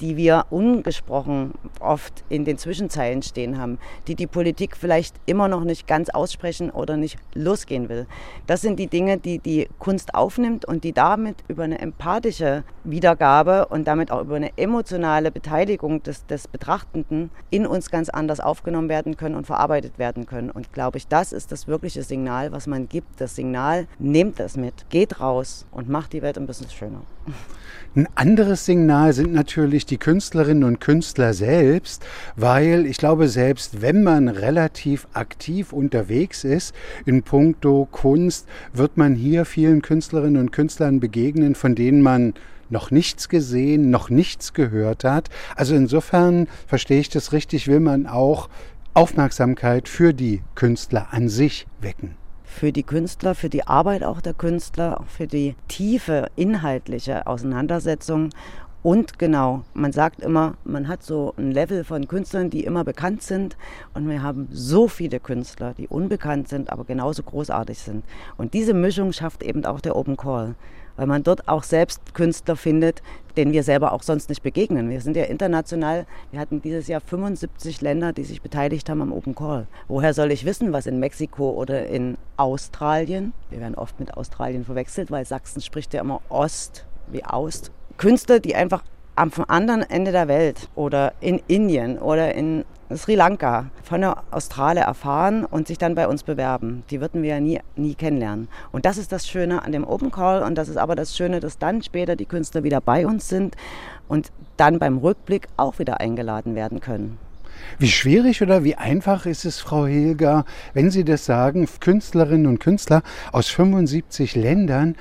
die 0.00 0.16
wir 0.16 0.46
ungesprochen 0.50 1.52
oft 1.80 2.24
in 2.28 2.44
den 2.44 2.58
Zwischenzeilen 2.58 3.22
stehen 3.22 3.58
haben, 3.58 3.78
die 4.08 4.14
die 4.14 4.26
Politik 4.26 4.76
vielleicht 4.76 5.16
immer 5.26 5.48
noch 5.48 5.64
nicht 5.64 5.86
ganz 5.86 6.10
aussprechen 6.10 6.70
oder 6.70 6.96
nicht 6.96 7.18
losgehen 7.34 7.88
will. 7.88 8.06
Das 8.46 8.60
sind 8.60 8.78
die 8.78 8.86
Dinge, 8.86 9.18
die 9.18 9.38
die 9.38 9.68
Kunst 9.78 10.14
aufnimmt 10.14 10.64
und 10.64 10.84
die 10.84 10.92
damit 10.92 11.36
über 11.48 11.64
eine 11.64 11.78
empathische 11.78 12.64
Wiedergabe 12.84 13.66
und 13.66 13.86
damit 13.86 14.10
auch 14.10 14.22
über 14.22 14.36
eine 14.36 14.56
emotionale 14.56 15.30
Beteiligung 15.30 16.02
des, 16.02 16.26
des 16.26 16.48
Betrachtenden 16.48 17.30
in 17.50 17.66
uns 17.66 17.90
ganz 17.90 18.08
anders 18.08 18.40
aufgenommen 18.40 18.88
werden 18.88 19.16
können 19.16 19.34
und 19.34 19.46
verarbeitet 19.46 19.98
werden 19.98 20.26
können. 20.26 20.50
Und 20.50 20.72
glaube 20.72 20.98
ich, 20.98 21.08
das 21.08 21.32
ist 21.32 21.52
das 21.52 21.66
wirkliche 21.66 22.02
Signal, 22.02 22.52
was 22.52 22.66
man 22.66 22.88
gibt. 22.88 23.20
Das 23.20 23.36
Signal, 23.36 23.86
nehmt 23.98 24.40
das 24.40 24.56
mit, 24.56 24.88
geht 24.90 25.20
raus 25.20 25.66
und 25.70 25.88
macht 25.88 26.12
die 26.12 26.22
Welt 26.22 26.38
ein 26.38 26.46
bisschen 26.46 26.70
schöner. 26.70 27.02
Ein 27.96 28.08
anderes 28.16 28.66
Signal 28.66 29.12
sind 29.12 29.32
natürlich 29.32 29.83
natürlich 29.84 29.86
die 29.86 29.98
Künstlerinnen 29.98 30.64
und 30.64 30.80
Künstler 30.80 31.34
selbst, 31.34 32.04
weil 32.36 32.86
ich 32.86 32.96
glaube, 32.96 33.28
selbst 33.28 33.82
wenn 33.82 34.02
man 34.02 34.28
relativ 34.28 35.06
aktiv 35.12 35.72
unterwegs 35.72 36.44
ist 36.44 36.74
in 37.04 37.22
puncto 37.22 37.86
Kunst, 37.90 38.46
wird 38.72 38.96
man 38.96 39.14
hier 39.14 39.44
vielen 39.44 39.82
Künstlerinnen 39.82 40.40
und 40.40 40.52
Künstlern 40.52 41.00
begegnen, 41.00 41.54
von 41.54 41.74
denen 41.74 42.02
man 42.02 42.34
noch 42.70 42.90
nichts 42.90 43.28
gesehen, 43.28 43.90
noch 43.90 44.10
nichts 44.10 44.54
gehört 44.54 45.04
hat. 45.04 45.28
Also 45.54 45.74
insofern 45.74 46.48
verstehe 46.66 47.00
ich 47.00 47.10
das 47.10 47.32
richtig, 47.32 47.68
will 47.68 47.80
man 47.80 48.06
auch 48.06 48.48
Aufmerksamkeit 48.94 49.88
für 49.88 50.14
die 50.14 50.42
Künstler 50.54 51.08
an 51.10 51.28
sich 51.28 51.66
wecken 51.80 52.16
für 52.54 52.72
die 52.72 52.84
Künstler, 52.84 53.34
für 53.34 53.48
die 53.48 53.66
Arbeit 53.66 54.04
auch 54.04 54.20
der 54.20 54.32
Künstler, 54.32 55.04
für 55.08 55.26
die 55.26 55.56
tiefe 55.66 56.28
inhaltliche 56.36 57.26
Auseinandersetzung. 57.26 58.30
Und 58.84 59.18
genau, 59.18 59.64
man 59.72 59.92
sagt 59.92 60.20
immer, 60.20 60.58
man 60.62 60.88
hat 60.88 61.02
so 61.02 61.32
ein 61.38 61.50
Level 61.50 61.84
von 61.84 62.06
Künstlern, 62.06 62.50
die 62.50 62.64
immer 62.64 62.84
bekannt 62.84 63.22
sind. 63.22 63.56
Und 63.94 64.06
wir 64.10 64.22
haben 64.22 64.46
so 64.52 64.88
viele 64.88 65.20
Künstler, 65.20 65.72
die 65.72 65.88
unbekannt 65.88 66.48
sind, 66.48 66.70
aber 66.70 66.84
genauso 66.84 67.22
großartig 67.22 67.78
sind. 67.78 68.04
Und 68.36 68.52
diese 68.52 68.74
Mischung 68.74 69.12
schafft 69.12 69.42
eben 69.42 69.64
auch 69.64 69.80
der 69.80 69.96
Open 69.96 70.18
Call 70.18 70.54
weil 70.96 71.06
man 71.06 71.22
dort 71.22 71.48
auch 71.48 71.62
selbst 71.62 72.14
Künstler 72.14 72.56
findet, 72.56 73.02
denen 73.36 73.52
wir 73.52 73.64
selber 73.64 73.92
auch 73.92 74.02
sonst 74.02 74.28
nicht 74.28 74.42
begegnen. 74.42 74.90
Wir 74.90 75.00
sind 75.00 75.16
ja 75.16 75.24
international, 75.24 76.06
wir 76.30 76.38
hatten 76.38 76.62
dieses 76.62 76.86
Jahr 76.86 77.00
75 77.00 77.80
Länder, 77.80 78.12
die 78.12 78.22
sich 78.22 78.42
beteiligt 78.42 78.88
haben 78.88 79.02
am 79.02 79.12
Open 79.12 79.34
Call. 79.34 79.66
Woher 79.88 80.14
soll 80.14 80.30
ich 80.30 80.44
wissen, 80.44 80.72
was 80.72 80.86
in 80.86 81.00
Mexiko 81.00 81.50
oder 81.50 81.86
in 81.86 82.16
Australien, 82.36 83.32
wir 83.50 83.60
werden 83.60 83.74
oft 83.74 83.98
mit 83.98 84.16
Australien 84.16 84.64
verwechselt, 84.64 85.10
weil 85.10 85.24
Sachsen 85.24 85.60
spricht 85.60 85.94
ja 85.94 86.00
immer 86.00 86.20
Ost 86.28 86.86
wie 87.08 87.24
Aust. 87.24 87.72
Künstler, 87.96 88.40
die 88.40 88.54
einfach 88.54 88.82
am 89.16 89.30
anderen 89.48 89.82
Ende 89.82 90.12
der 90.12 90.28
Welt 90.28 90.68
oder 90.74 91.12
in 91.20 91.40
Indien 91.46 91.98
oder 91.98 92.34
in 92.34 92.64
Sri 92.94 93.14
Lanka 93.14 93.66
von 93.82 94.02
der 94.02 94.22
Australe 94.30 94.80
erfahren 94.80 95.44
und 95.44 95.66
sich 95.66 95.78
dann 95.78 95.94
bei 95.94 96.06
uns 96.06 96.22
bewerben. 96.22 96.84
Die 96.90 97.00
würden 97.00 97.22
wir 97.22 97.30
ja 97.30 97.40
nie, 97.40 97.60
nie 97.76 97.94
kennenlernen. 97.94 98.48
Und 98.72 98.84
das 98.84 98.98
ist 98.98 99.12
das 99.12 99.26
Schöne 99.26 99.62
an 99.62 99.72
dem 99.72 99.84
Open 99.84 100.10
Call 100.10 100.42
und 100.42 100.56
das 100.56 100.68
ist 100.68 100.76
aber 100.76 100.94
das 100.94 101.16
Schöne, 101.16 101.40
dass 101.40 101.58
dann 101.58 101.82
später 101.82 102.16
die 102.16 102.26
Künstler 102.26 102.62
wieder 102.62 102.80
bei 102.80 103.06
uns 103.06 103.28
sind 103.28 103.56
und 104.08 104.30
dann 104.56 104.78
beim 104.78 104.98
Rückblick 104.98 105.48
auch 105.56 105.78
wieder 105.78 106.00
eingeladen 106.00 106.54
werden 106.54 106.80
können. 106.80 107.18
Wie 107.78 107.88
schwierig 107.88 108.42
oder 108.42 108.64
wie 108.64 108.74
einfach 108.74 109.26
ist 109.26 109.44
es, 109.44 109.60
Frau 109.60 109.86
Hilger, 109.86 110.44
wenn 110.74 110.90
Sie 110.90 111.04
das 111.04 111.24
sagen, 111.24 111.68
Künstlerinnen 111.80 112.46
und 112.46 112.58
Künstler 112.58 113.02
aus 113.32 113.48
75 113.48 114.34
Ländern, 114.34 114.96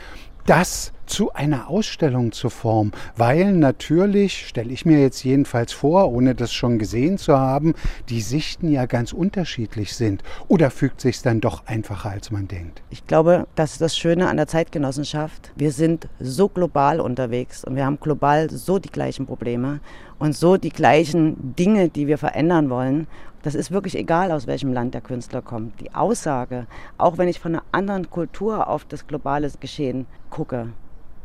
das 0.45 0.93
zu 1.13 1.32
einer 1.32 1.70
Ausstellung 1.70 2.32
zu 2.32 2.50
formen, 2.50 2.91
weil 3.15 3.53
natürlich, 3.53 4.48
stelle 4.48 4.74
ich 4.74 4.84
mir 4.84 5.00
jetzt 5.00 5.24
jedenfalls 5.24 5.72
vor, 5.72 6.12
ohne 6.12 6.34
das 6.34 6.51
schon 6.51 6.79
gesehen 6.79 7.20
zu 7.20 7.38
haben, 7.38 7.75
die 8.10 8.20
Sichten 8.20 8.67
ja 8.72 8.88
ganz 8.88 9.13
unterschiedlich 9.13 9.93
sind. 9.93 10.24
Oder 10.48 10.72
fügt 10.72 11.01
sich 11.01 11.22
dann 11.22 11.39
doch 11.39 11.67
einfacher, 11.67 12.10
als 12.10 12.32
man 12.32 12.48
denkt? 12.48 12.82
Ich 12.89 13.05
glaube, 13.05 13.46
das 13.53 13.74
ist 13.74 13.82
das 13.82 13.96
Schöne 13.96 14.27
an 14.27 14.38
der 14.38 14.48
Zeitgenossenschaft. 14.48 15.51
Wir 15.55 15.72
sind 15.72 16.10
so 16.20 16.50
global 16.50 17.00
unterwegs 17.00 17.63
und 17.63 17.75
wir 17.75 17.86
haben 17.86 18.00
global 18.00 18.50
so 18.50 18.79
die 18.79 18.91
gleichen 18.91 19.27
Probleme 19.27 19.82
und 20.17 20.36
so 20.36 20.58
die 20.58 20.72
gleichen 20.72 21.55
Dinge, 21.55 21.89
die 21.89 22.08
wir 22.08 22.17
verändern 22.17 22.72
wollen. 22.72 23.05
Das 23.43 23.53
ist 23.53 23.70
wirklich 23.70 23.96
egal, 23.96 24.32
aus 24.32 24.48
welchem 24.48 24.74
Land 24.74 24.96
der 24.96 25.01
Künstler 25.01 25.43
kommt. 25.43 25.79
Die 25.79 25.93
Aussage, 25.93 26.65
auch 26.98 27.20
wenn 27.20 27.27
ich 27.27 27.39
von 27.39 27.53
einer 27.53 27.63
anderen 27.72 28.10
Kultur 28.10 28.67
auf 28.67 28.84
das 28.86 29.05
globale 29.05 29.51
Geschehen 29.60 30.08
gucke, 30.32 30.70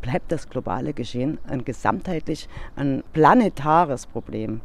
bleibt 0.01 0.33
das 0.33 0.49
globale 0.49 0.93
Geschehen 0.93 1.39
ein 1.47 1.65
gesamtheitlich, 1.65 2.49
ein 2.77 3.03
planetares 3.13 4.07
Problem. 4.07 4.61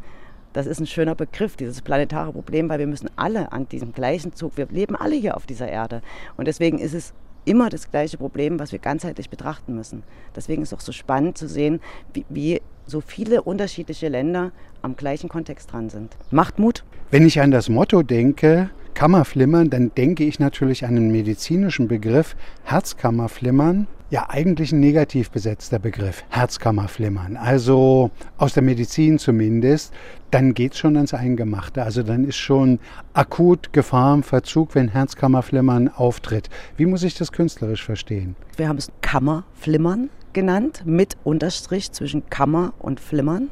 Das 0.54 0.68
ist 0.68 0.80
ein 0.80 0.88
schöner 0.88 1.16
Begriff, 1.16 1.56
dieses 1.56 1.82
planetare 1.82 2.32
Problem, 2.32 2.70
weil 2.70 2.80
wir 2.80 2.88
müssen 2.88 3.10
alle 3.16 3.52
an 3.52 3.68
diesem 3.68 3.92
gleichen 3.92 4.34
Zug, 4.34 4.56
wir 4.56 4.68
leben 4.68 4.96
alle 4.96 5.16
hier 5.16 5.36
auf 5.36 5.48
dieser 5.48 5.68
Erde. 5.68 6.02
Und 6.38 6.48
deswegen 6.48 6.78
ist 6.78 6.94
es 6.94 7.14
immer 7.46 7.70
das 7.70 7.90
gleiche 7.90 8.18
Problem, 8.18 8.60
was 8.60 8.72
wir 8.72 8.80
ganzheitlich 8.80 9.30
betrachten 9.30 9.76
müssen. 9.76 10.04
Deswegen 10.36 10.62
ist 10.62 10.72
es 10.72 10.78
auch 10.78 10.82
so 10.82 10.92
spannend 10.92 11.38
zu 11.38 11.48
sehen, 11.48 11.82
wie, 12.14 12.26
wie 12.30 12.62
so 12.86 13.02
viele 13.02 13.42
unterschiedliche 13.42 14.10
Länder 14.10 14.52
am 14.82 14.96
gleichen 14.96 15.30
Kontext 15.30 15.72
dran 15.72 15.90
sind. 15.90 16.16
Macht 16.32 16.60
Mut. 16.60 16.84
Wenn 17.12 17.26
ich 17.26 17.42
an 17.42 17.52
das 17.52 17.70
Motto 17.70 18.04
denke, 18.04 18.70
Kammerflimmern, 18.94 19.70
dann 19.70 19.92
denke 19.96 20.24
ich 20.24 20.40
natürlich 20.40 20.86
an 20.86 20.96
den 20.96 21.12
medizinischen 21.12 21.88
Begriff 21.88 22.36
Herzkammerflimmern. 22.64 23.88
Ja, 24.14 24.30
eigentlich 24.30 24.72
ein 24.72 24.80
negativ 24.80 25.32
besetzter 25.32 25.80
Begriff, 25.80 26.24
Herzkammerflimmern. 26.30 27.36
Also 27.36 28.12
aus 28.38 28.54
der 28.54 28.62
Medizin 28.62 29.18
zumindest, 29.18 29.92
dann 30.30 30.54
geht 30.54 30.74
es 30.74 30.78
schon 30.78 30.96
ans 30.98 31.16
Eingemachte. 31.16 31.82
Also 31.82 32.04
dann 32.04 32.24
ist 32.24 32.36
schon 32.36 32.78
akut 33.14 33.74
Gefahr 33.74 34.14
im 34.14 34.22
Verzug, 34.22 34.76
wenn 34.76 34.90
Herzkammerflimmern 34.90 35.90
auftritt. 35.90 36.52
Wie 36.78 36.86
muss 36.86 37.02
ich 37.02 37.16
das 37.16 37.32
künstlerisch 37.32 37.84
verstehen? 37.84 38.36
Wir 38.56 38.68
haben 38.68 38.78
es 38.78 38.92
Kammerflimmern 39.02 40.12
genannt, 40.32 40.84
mit 40.86 41.18
Unterstrich 41.24 41.92
zwischen 41.92 42.30
Kammer 42.30 42.76
und 42.78 43.00
Flimmern. 43.00 43.50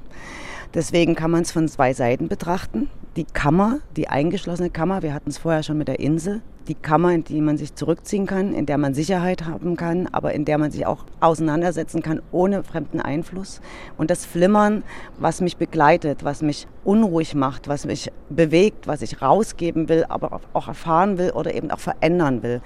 Deswegen 0.75 1.15
kann 1.15 1.31
man 1.31 1.41
es 1.41 1.51
von 1.51 1.67
zwei 1.69 1.93
Seiten 1.93 2.27
betrachten. 2.27 2.87
Die 3.15 3.25
Kammer, 3.25 3.79
die 3.97 4.09
eingeschlossene 4.09 4.69
Kammer, 4.69 5.01
wir 5.01 5.15
hatten 5.15 5.31
es 5.31 5.39
vorher 5.39 5.63
schon 5.63 5.79
mit 5.79 5.87
der 5.87 5.99
Insel, 5.99 6.43
die 6.67 6.75
Kammer, 6.75 7.13
in 7.13 7.23
die 7.23 7.41
man 7.41 7.57
sich 7.57 7.75
zurückziehen 7.75 8.25
kann, 8.25 8.53
in 8.53 8.65
der 8.65 8.77
man 8.77 8.93
Sicherheit 8.93 9.45
haben 9.45 9.75
kann, 9.75 10.07
aber 10.11 10.33
in 10.33 10.45
der 10.45 10.57
man 10.57 10.71
sich 10.71 10.85
auch 10.85 11.05
auseinandersetzen 11.19 12.01
kann 12.01 12.21
ohne 12.31 12.63
fremden 12.63 13.01
Einfluss. 13.01 13.61
Und 13.97 14.11
das 14.11 14.25
Flimmern, 14.25 14.83
was 15.19 15.41
mich 15.41 15.57
begleitet, 15.57 16.23
was 16.23 16.41
mich 16.41 16.67
unruhig 16.83 17.35
macht, 17.35 17.67
was 17.67 17.85
mich 17.85 18.11
bewegt, 18.29 18.87
was 18.87 19.01
ich 19.01 19.21
rausgeben 19.21 19.89
will, 19.89 20.05
aber 20.07 20.41
auch 20.53 20.67
erfahren 20.67 21.17
will 21.17 21.31
oder 21.31 21.53
eben 21.53 21.71
auch 21.71 21.79
verändern 21.79 22.43
will, 22.43 22.61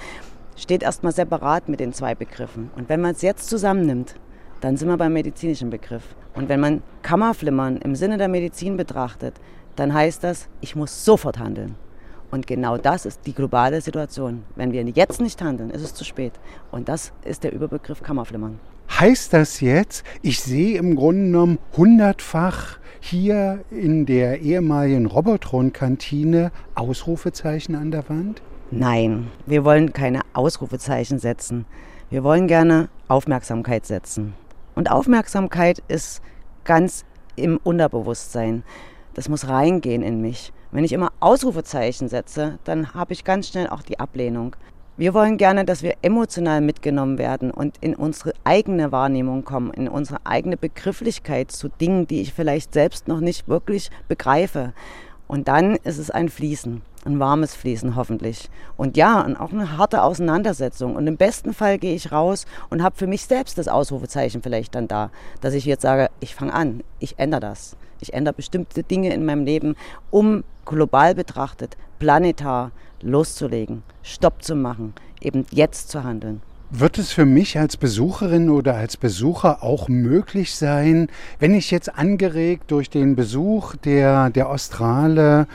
steht 0.55 0.83
erstmal 0.83 1.11
separat 1.11 1.69
mit 1.69 1.79
den 1.79 1.93
zwei 1.93 2.15
Begriffen. 2.15 2.69
Und 2.75 2.89
wenn 2.89 3.01
man 3.01 3.11
es 3.11 3.21
jetzt 3.21 3.49
zusammennimmt, 3.49 4.15
dann 4.61 4.77
sind 4.77 4.87
wir 4.87 4.97
beim 4.97 5.13
medizinischen 5.13 5.69
Begriff. 5.69 6.15
Und 6.33 6.49
wenn 6.49 6.59
man 6.59 6.81
Kammerflimmern 7.01 7.77
im 7.77 7.95
Sinne 7.95 8.17
der 8.17 8.27
Medizin 8.27 8.77
betrachtet, 8.77 9.35
dann 9.75 9.93
heißt 9.93 10.23
das, 10.23 10.47
ich 10.61 10.75
muss 10.75 11.05
sofort 11.05 11.39
handeln. 11.39 11.75
Und 12.35 12.47
genau 12.47 12.77
das 12.77 13.05
ist 13.05 13.21
die 13.27 13.33
globale 13.33 13.79
Situation. 13.79 14.43
Wenn 14.57 14.73
wir 14.73 14.83
jetzt 14.83 15.21
nicht 15.21 15.41
handeln, 15.41 15.69
ist 15.69 15.83
es 15.83 15.93
zu 15.93 16.03
spät. 16.03 16.33
Und 16.69 16.89
das 16.89 17.13
ist 17.23 17.45
der 17.45 17.53
Überbegriff 17.53 18.03
Kammerflimmern. 18.03 18.59
Heißt 18.99 19.31
das 19.31 19.61
jetzt, 19.61 20.03
ich 20.21 20.41
sehe 20.41 20.77
im 20.77 20.97
Grunde 20.97 21.27
genommen 21.27 21.59
hundertfach 21.77 22.77
hier 22.99 23.63
in 23.71 24.05
der 24.05 24.41
ehemaligen 24.41 25.05
Robotron-Kantine 25.05 26.51
Ausrufezeichen 26.75 27.73
an 27.73 27.91
der 27.91 28.09
Wand? 28.09 28.41
Nein, 28.69 29.31
wir 29.45 29.63
wollen 29.63 29.93
keine 29.93 30.19
Ausrufezeichen 30.33 31.19
setzen. 31.19 31.65
Wir 32.09 32.25
wollen 32.25 32.47
gerne 32.47 32.89
Aufmerksamkeit 33.07 33.85
setzen. 33.85 34.33
Und 34.75 34.91
Aufmerksamkeit 34.91 35.81
ist 35.87 36.21
ganz 36.65 37.05
im 37.37 37.61
Unterbewusstsein. 37.63 38.63
Das 39.13 39.29
muss 39.29 39.47
reingehen 39.47 40.01
in 40.01 40.19
mich. 40.19 40.51
Wenn 40.72 40.84
ich 40.84 40.93
immer 40.93 41.12
Ausrufezeichen 41.19 42.10
setze, 42.10 42.60
dann 42.63 42.93
habe 42.93 43.13
ich 43.13 43.24
ganz 43.24 43.48
schnell 43.48 43.69
auch 43.69 43.81
die 43.81 44.00
Ablehnung. 44.00 44.55
Wir 44.98 45.13
wollen 45.13 45.36
gerne, 45.36 45.65
dass 45.65 45.84
wir 45.84 45.95
emotional 46.03 46.62
mitgenommen 46.62 47.17
werden 47.17 47.51
und 47.51 47.75
in 47.81 47.95
unsere 47.95 48.31
eigene 48.45 48.93
Wahrnehmung 48.93 49.43
kommen, 49.43 49.72
in 49.72 49.89
unsere 49.89 50.19
eigene 50.24 50.55
Begrifflichkeit 50.55 51.51
zu 51.51 51.67
Dingen, 51.67 52.07
die 52.07 52.22
ich 52.22 52.34
vielleicht 52.34 52.74
selbst 52.74 53.10
noch 53.10 53.19
nicht 53.19 53.50
wirklich 53.50 53.91
begreife. 54.07 54.74
Und 55.27 55.50
dann 55.50 55.75
ist 55.75 55.98
es 55.98 56.12
ein 56.12 56.29
Fließen, 56.29 56.81
ein 57.03 57.19
warmes 57.19 57.55
Fließen 57.55 57.98
hoffentlich. 57.98 58.50
Und 58.77 58.95
ja, 58.95 59.22
und 59.22 59.36
auch 59.36 59.51
eine 59.51 59.77
harte 59.77 60.01
Auseinandersetzung. 60.01 60.95
Und 60.95 61.07
im 61.07 61.17
besten 61.17 61.53
Fall 61.53 61.77
gehe 61.77 61.95
ich 61.95 62.13
raus 62.13 62.45
und 62.69 62.81
habe 62.81 62.95
für 62.95 63.07
mich 63.07 63.25
selbst 63.25 63.57
das 63.57 63.67
Ausrufezeichen 63.67 64.41
vielleicht 64.41 64.75
dann 64.75 64.88
da, 64.88 65.10
dass 65.41 65.55
ich 65.55 65.65
jetzt 65.65 65.81
sage, 65.81 66.10
ich 66.22 66.36
fange 66.36 66.53
an, 66.53 66.84
ich 67.00 67.15
ändere 67.17 67.41
das. 67.41 67.75
Ich 67.99 68.13
ändere 68.13 68.33
bestimmte 68.33 68.83
Dinge 68.83 69.13
in 69.13 69.25
meinem 69.25 69.45
Leben, 69.45 69.75
um 70.11 70.43
global 70.65 71.15
betrachtet, 71.15 71.77
planetar 71.99 72.71
loszulegen, 73.01 73.83
Stopp 74.03 74.43
zu 74.43 74.55
machen, 74.55 74.93
eben 75.21 75.45
jetzt 75.51 75.89
zu 75.89 76.03
handeln. 76.03 76.41
Wird 76.71 76.97
es 76.97 77.11
für 77.11 77.25
mich 77.25 77.59
als 77.59 77.77
Besucherin 77.77 78.49
oder 78.49 78.75
als 78.75 78.97
Besucher 78.97 79.63
auch 79.63 79.87
möglich 79.87 80.55
sein, 80.55 81.07
wenn 81.39 81.53
ich 81.53 81.71
jetzt 81.71 81.95
angeregt 81.95 82.71
durch 82.71 82.89
den 82.89 83.15
Besuch 83.15 83.75
der, 83.75 84.31
der 84.31 84.49
Australe 84.49 85.47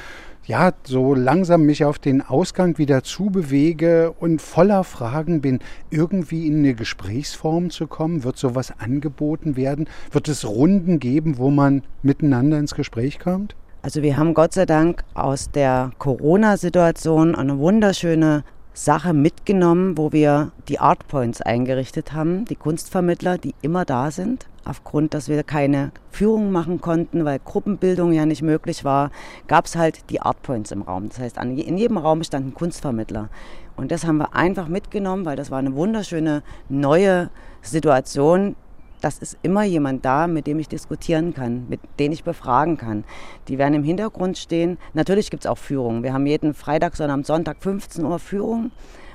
ja, 0.51 0.73
so 0.83 1.15
langsam 1.15 1.63
mich 1.63 1.85
auf 1.85 2.01
den 2.01 2.23
Ausgang 2.23 2.77
wieder 2.77 3.05
zubewege 3.05 4.11
und 4.19 4.43
voller 4.43 4.83
Fragen 4.83 5.41
bin, 5.41 5.61
irgendwie 5.91 6.49
in 6.49 6.59
eine 6.59 6.75
Gesprächsform 6.75 7.71
zu 7.71 7.87
kommen? 7.87 8.25
Wird 8.25 8.37
sowas 8.37 8.73
angeboten 8.77 9.57
werden? 9.57 9.89
Wird 10.11 10.27
es 10.27 10.45
Runden 10.45 10.99
geben, 10.99 11.39
wo 11.39 11.51
man 11.51 11.83
miteinander 12.03 12.59
ins 12.59 12.75
Gespräch 12.75 13.21
kommt? 13.21 13.55
Also 13.83 14.03
wir 14.03 14.17
haben 14.17 14.35
Gott 14.35 14.53
sei 14.53 14.67
Dank 14.67 15.05
aus 15.15 15.53
der 15.53 15.93
Corona-Situation 15.99 17.37
eine 17.37 17.61
wunderschöne 17.61 18.43
Sache 18.73 19.13
mitgenommen, 19.13 19.99
wo 19.99 20.13
wir 20.13 20.53
die 20.69 20.79
Art 20.79 21.09
Points 21.09 21.43
eingerichtet 21.43 22.13
haben, 22.13 22.45
die 22.45 22.57
Kunstvermittler, 22.57 23.37
die 23.39 23.55
immer 23.63 23.85
da 23.85 24.11
sind. 24.11 24.47
Aufgrund, 24.65 25.15
dass 25.15 25.29
wir 25.29 25.43
keine 25.43 25.91
Führung 26.11 26.53
machen 26.53 26.81
konnten, 26.81 27.25
weil 27.25 27.41
Gruppenbildung 27.45 28.13
ja 28.13 28.27
nicht 28.27 28.43
möglich 28.43 28.85
war, 28.85 29.11
gab 29.49 29.67
es 29.67 29.75
halt 29.75 30.11
die 30.11 30.21
Art 30.21 30.43
Points 30.43 30.71
im 30.71 30.83
Raum. 30.83 31.09
Das 31.09 31.19
heißt, 31.19 31.39
in 31.39 31.79
jedem 31.79 31.97
Raum 31.97 32.23
stand 32.23 32.47
ein 32.47 32.55
Kunstvermittler. 32.55 33.29
Und 33.77 33.91
das 33.91 34.05
haben 34.07 34.19
wir 34.19 34.35
einfach 34.35 34.69
mitgenommen, 34.69 35.25
weil 35.25 35.37
das 35.37 35.51
war 35.51 35.59
eine 35.59 35.75
wunderschöne 35.75 36.43
neue 36.69 37.31
Situation, 37.63 38.55
das 39.01 39.19
ist 39.19 39.39
immer 39.43 39.65
jemand 39.65 40.05
da, 40.05 40.27
mit 40.27 40.47
dem 40.47 40.59
ich 40.59 40.69
diskutieren 40.69 41.35
kann, 41.35 41.67
mit 41.69 41.81
dem 41.99 42.13
ich 42.13 42.25
befragen 42.25 42.77
kann. 42.77 43.05
Die 43.49 43.59
werden 43.59 43.75
im 43.75 43.85
Hintergrund 43.85 44.39
stehen. 44.39 44.79
Natürlich 44.95 45.31
gibt 45.31 45.45
es 45.45 45.51
auch 45.51 45.59
Führungen. 45.59 46.03
Wir 46.03 46.13
haben 46.13 46.27
jeden 46.27 46.55
Freitag, 46.55 46.97
sondern 46.97 47.21
am 47.21 47.25
Sonntag 47.25 47.57
15 47.61 48.05
Uhr 48.05 48.19
Führung, 48.19 48.71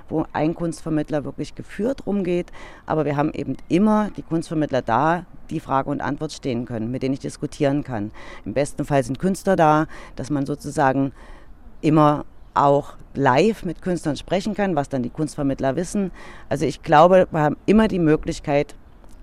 wo 0.10 0.26
ein 0.34 0.54
Kunstvermittler 0.54 1.24
wirklich 1.24 1.56
geführt 1.56 2.06
rumgeht. 2.06 2.52
Aber 2.86 3.06
wir 3.06 3.16
haben 3.16 3.32
eben 3.34 3.58
immer 3.70 4.10
die 4.18 4.24
Kunstvermittler 4.24 4.82
da, 4.82 5.26
die 5.50 5.60
Frage 5.60 5.90
und 5.90 6.02
Antwort 6.02 6.32
stehen 6.32 6.66
können, 6.66 6.92
mit 6.92 7.04
denen 7.04 7.14
ich 7.14 7.20
diskutieren 7.20 7.84
kann. 7.84 8.12
Im 8.46 8.54
besten 8.54 8.86
Fall 8.86 9.04
sind 9.04 9.20
Künstler 9.20 9.56
da, 9.56 9.88
dass 10.16 10.30
man 10.30 10.46
sozusagen 10.46 11.12
immer 11.82 12.26
auch 12.56 12.94
live 13.14 13.66
mit 13.66 13.82
Künstlern 13.82 14.16
sprechen 14.16 14.56
kann, 14.56 14.76
was 14.76 14.90
dann 14.90 15.04
die 15.04 15.10
Kunstvermittler 15.10 15.76
wissen. 15.76 16.12
Also 16.50 16.66
ich 16.66 16.82
glaube, 16.82 17.28
wir 17.32 17.42
haben 17.42 17.58
immer 17.66 17.88
die 17.88 18.00
Möglichkeit, 18.00 18.76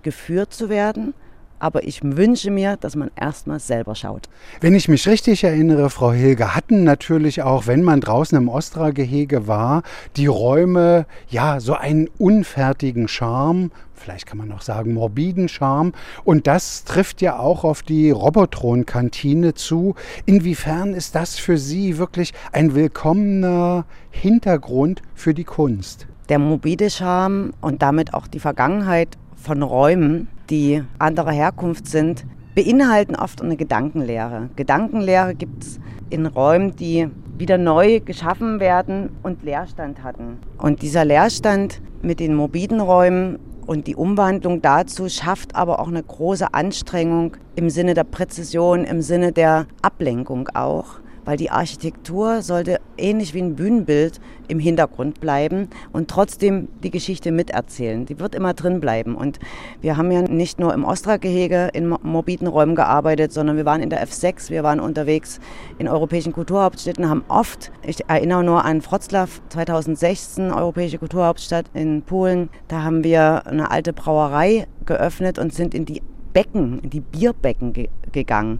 geführt 0.03 0.53
zu 0.53 0.69
werden. 0.69 1.13
Aber 1.59 1.85
ich 1.85 2.01
wünsche 2.03 2.51
mir, 2.51 2.75
dass 2.75 2.97
man 2.97 3.09
erstmal 3.15 3.61
selber 3.61 3.95
schaut. 3.95 4.27
Wenn 4.59 4.75
ich 4.75 4.89
mich 4.89 5.07
richtig 5.07 5.45
erinnere, 5.45 5.89
Frau 5.89 6.11
Hilge, 6.11 6.55
hatten 6.55 6.83
natürlich 6.83 7.41
auch, 7.41 7.67
wenn 7.67 7.83
man 7.83 8.01
draußen 8.01 8.37
im 8.37 8.49
Ostra-Gehege 8.49 9.47
war, 9.47 9.83
die 10.17 10.25
Räume 10.25 11.05
ja 11.29 11.61
so 11.61 11.73
einen 11.73 12.09
unfertigen 12.17 13.07
Charme, 13.07 13.71
vielleicht 13.93 14.25
kann 14.25 14.37
man 14.37 14.49
noch 14.49 14.61
sagen 14.61 14.93
morbiden 14.93 15.47
Charme. 15.47 15.93
Und 16.25 16.47
das 16.47 16.83
trifft 16.83 17.21
ja 17.21 17.39
auch 17.39 17.63
auf 17.63 17.81
die 17.81 18.11
Robotron-Kantine 18.11 19.53
zu. 19.53 19.95
Inwiefern 20.25 20.93
ist 20.93 21.15
das 21.15 21.39
für 21.39 21.57
Sie 21.57 21.97
wirklich 21.97 22.33
ein 22.51 22.75
willkommener 22.75 23.85
Hintergrund 24.11 25.01
für 25.15 25.33
die 25.33 25.45
Kunst? 25.45 26.07
Der 26.27 26.39
morbide 26.39 26.89
Charme 26.89 27.53
und 27.61 27.81
damit 27.81 28.13
auch 28.13 28.27
die 28.27 28.39
Vergangenheit 28.39 29.17
von 29.43 29.61
Räumen, 29.61 30.29
die 30.49 30.83
anderer 30.99 31.31
Herkunft 31.31 31.85
sind, 31.87 32.25
beinhalten 32.55 33.15
oft 33.15 33.41
eine 33.41 33.57
Gedankenlehre. 33.57 34.49
Gedankenlehre 34.55 35.35
gibt 35.35 35.63
es 35.63 35.79
in 36.09 36.25
Räumen, 36.25 36.75
die 36.77 37.09
wieder 37.37 37.57
neu 37.57 37.99
geschaffen 37.99 38.61
werden 38.61 39.09
und 39.21 39.43
Leerstand 39.43 40.01
hatten. 40.01 40.37
Und 40.57 40.81
dieser 40.81 41.03
Leerstand 41.03 41.81
mit 42.01 42.21
den 42.21 42.35
morbiden 42.35 42.79
Räumen 42.79 43.37
und 43.65 43.87
die 43.87 43.95
Umwandlung 43.95 44.61
dazu 44.61 45.09
schafft 45.09 45.55
aber 45.55 45.79
auch 45.79 45.87
eine 45.87 46.03
große 46.03 46.53
Anstrengung 46.53 47.35
im 47.55 47.69
Sinne 47.69 47.95
der 47.95 48.03
Präzision, 48.05 48.85
im 48.85 49.01
Sinne 49.01 49.33
der 49.33 49.67
Ablenkung 49.81 50.49
auch 50.53 50.99
weil 51.25 51.37
die 51.37 51.51
Architektur 51.51 52.41
sollte 52.41 52.79
ähnlich 52.97 53.33
wie 53.33 53.41
ein 53.41 53.55
Bühnenbild 53.55 54.19
im 54.47 54.59
Hintergrund 54.59 55.19
bleiben 55.19 55.69
und 55.91 56.09
trotzdem 56.09 56.67
die 56.83 56.91
Geschichte 56.91 57.31
miterzählen. 57.31 58.05
Die 58.05 58.19
wird 58.19 58.35
immer 58.35 58.53
drin 58.53 58.79
bleiben. 58.79 59.15
Und 59.15 59.39
wir 59.81 59.97
haben 59.97 60.11
ja 60.11 60.21
nicht 60.21 60.59
nur 60.59 60.73
im 60.73 60.83
Ostra-Gehege 60.83 61.69
in 61.73 61.89
morbiden 61.89 62.47
Räumen 62.47 62.75
gearbeitet, 62.75 63.31
sondern 63.31 63.57
wir 63.57 63.65
waren 63.65 63.81
in 63.81 63.89
der 63.89 64.05
F6, 64.05 64.49
wir 64.49 64.63
waren 64.63 64.79
unterwegs 64.79 65.39
in 65.77 65.87
europäischen 65.87 66.33
Kulturhauptstädten, 66.33 67.09
haben 67.09 67.23
oft, 67.27 67.71
ich 67.85 68.07
erinnere 68.09 68.43
nur 68.43 68.65
an 68.65 68.83
Wroclaw 68.83 69.29
2016, 69.49 70.51
Europäische 70.51 70.97
Kulturhauptstadt 70.97 71.65
in 71.73 72.01
Polen, 72.01 72.49
da 72.67 72.83
haben 72.83 73.03
wir 73.03 73.47
eine 73.47 73.71
alte 73.71 73.93
Brauerei 73.93 74.67
geöffnet 74.85 75.39
und 75.39 75.53
sind 75.53 75.73
in 75.73 75.85
die 75.85 76.01
Becken, 76.33 76.79
in 76.79 76.89
die 76.89 76.99
Bierbecken 76.99 77.73
ge 77.73 77.89
gegangen. 78.11 78.59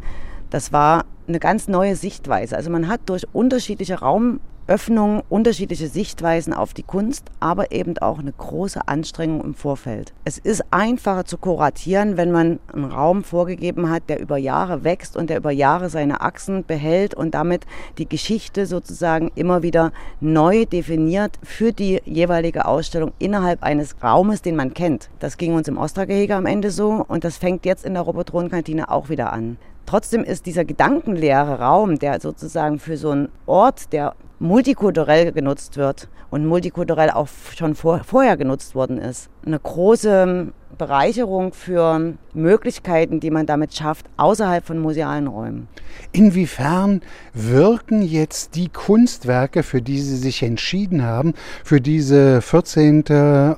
Das 0.49 0.71
war 0.71 1.05
eine 1.27 1.39
ganz 1.39 1.67
neue 1.67 1.95
Sichtweise. 1.95 2.55
Also 2.55 2.69
man 2.69 2.87
hat 2.87 3.01
durch 3.05 3.25
unterschiedliche 3.33 3.99
Raumöffnungen 3.99 5.21
unterschiedliche 5.29 5.87
Sichtweisen 5.87 6.53
auf 6.53 6.73
die 6.73 6.83
Kunst, 6.83 7.25
aber 7.39 7.71
eben 7.71 7.97
auch 7.97 8.19
eine 8.19 8.31
große 8.31 8.87
Anstrengung 8.87 9.43
im 9.43 9.53
Vorfeld. 9.53 10.13
Es 10.25 10.37
ist 10.37 10.63
einfacher 10.71 11.25
zu 11.25 11.37
kuratieren, 11.37 12.17
wenn 12.17 12.31
man 12.31 12.59
einen 12.71 12.85
Raum 12.85 13.23
vorgegeben 13.23 13.89
hat, 13.89 14.03
der 14.09 14.19
über 14.19 14.37
Jahre 14.37 14.83
wächst 14.83 15.15
und 15.15 15.29
der 15.29 15.37
über 15.37 15.51
Jahre 15.51 15.89
seine 15.89 16.21
Achsen 16.21 16.65
behält 16.65 17.13
und 17.13 17.33
damit 17.33 17.65
die 17.97 18.07
Geschichte 18.07 18.65
sozusagen 18.65 19.31
immer 19.35 19.63
wieder 19.63 19.91
neu 20.19 20.65
definiert 20.65 21.39
für 21.43 21.71
die 21.71 22.01
jeweilige 22.05 22.65
Ausstellung 22.65 23.13
innerhalb 23.19 23.63
eines 23.63 23.95
Raumes, 24.03 24.41
den 24.41 24.55
man 24.55 24.73
kennt. 24.73 25.09
Das 25.19 25.37
ging 25.37 25.53
uns 25.53 25.67
im 25.67 25.77
Ostra-Gehege 25.77 26.35
am 26.35 26.45
Ende 26.45 26.71
so 26.71 27.05
und 27.07 27.23
das 27.23 27.37
fängt 27.37 27.65
jetzt 27.65 27.85
in 27.85 27.93
der 27.93 28.03
Robotron-Kantine 28.03 28.89
auch 28.89 29.09
wieder 29.09 29.31
an. 29.31 29.57
Trotzdem 29.85 30.23
ist 30.23 30.45
dieser 30.45 30.65
gedankenleere 30.65 31.59
Raum, 31.59 31.99
der 31.99 32.19
sozusagen 32.21 32.79
für 32.79 32.97
so 32.97 33.11
einen 33.11 33.29
Ort, 33.45 33.91
der 33.93 34.15
multikulturell 34.43 35.31
genutzt 35.31 35.77
wird 35.77 36.09
und 36.29 36.45
multikulturell 36.45 37.09
auch 37.09 37.29
schon 37.55 37.75
vor, 37.75 38.01
vorher 38.03 38.35
genutzt 38.35 38.75
worden 38.75 38.97
ist, 38.97 39.29
eine 39.45 39.57
große 39.57 40.51
Bereicherung 40.77 41.53
für 41.53 42.13
Möglichkeiten, 42.33 43.19
die 43.19 43.29
man 43.29 43.45
damit 43.45 43.73
schafft, 43.75 44.07
außerhalb 44.17 44.65
von 44.65 44.79
musealen 44.79 45.27
Räumen. 45.27 45.67
Inwiefern 46.11 47.01
wirken 47.33 48.01
jetzt 48.01 48.55
die 48.55 48.69
Kunstwerke, 48.69 49.61
für 49.61 49.81
die 49.81 49.99
Sie 49.99 50.17
sich 50.17 50.41
entschieden 50.41 51.03
haben, 51.03 51.33
für 51.63 51.79
diese 51.79 52.41
14. 52.41 53.05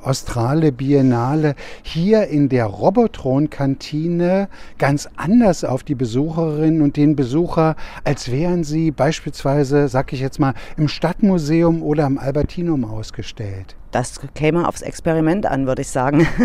Australe 0.04 0.72
Biennale 0.72 1.56
hier 1.84 2.28
in 2.28 2.50
der 2.50 2.66
Robotron-Kantine 2.66 4.50
ganz 4.78 5.08
anders 5.16 5.64
auf 5.64 5.84
die 5.84 5.96
Besucherinnen 5.96 6.82
und 6.82 6.98
den 6.98 7.16
Besucher, 7.16 7.76
als 8.04 8.30
wären 8.32 8.64
sie 8.66 8.92
beispielsweise, 8.92 9.88
sag 9.88 10.12
ich 10.12 10.20
jetzt 10.20 10.40
mal, 10.40 10.54
im 10.78 10.88
Stadtmuseum 10.88 11.84
oder 11.84 12.06
im 12.06 12.18
Albertinum 12.18 12.86
ausgestellt? 12.86 13.76
das 13.96 14.20
käme 14.34 14.68
aufs 14.68 14.82
Experiment 14.82 15.46
an, 15.46 15.68
würde 15.68 15.82
ich 15.82 15.90
sagen. 15.90 16.28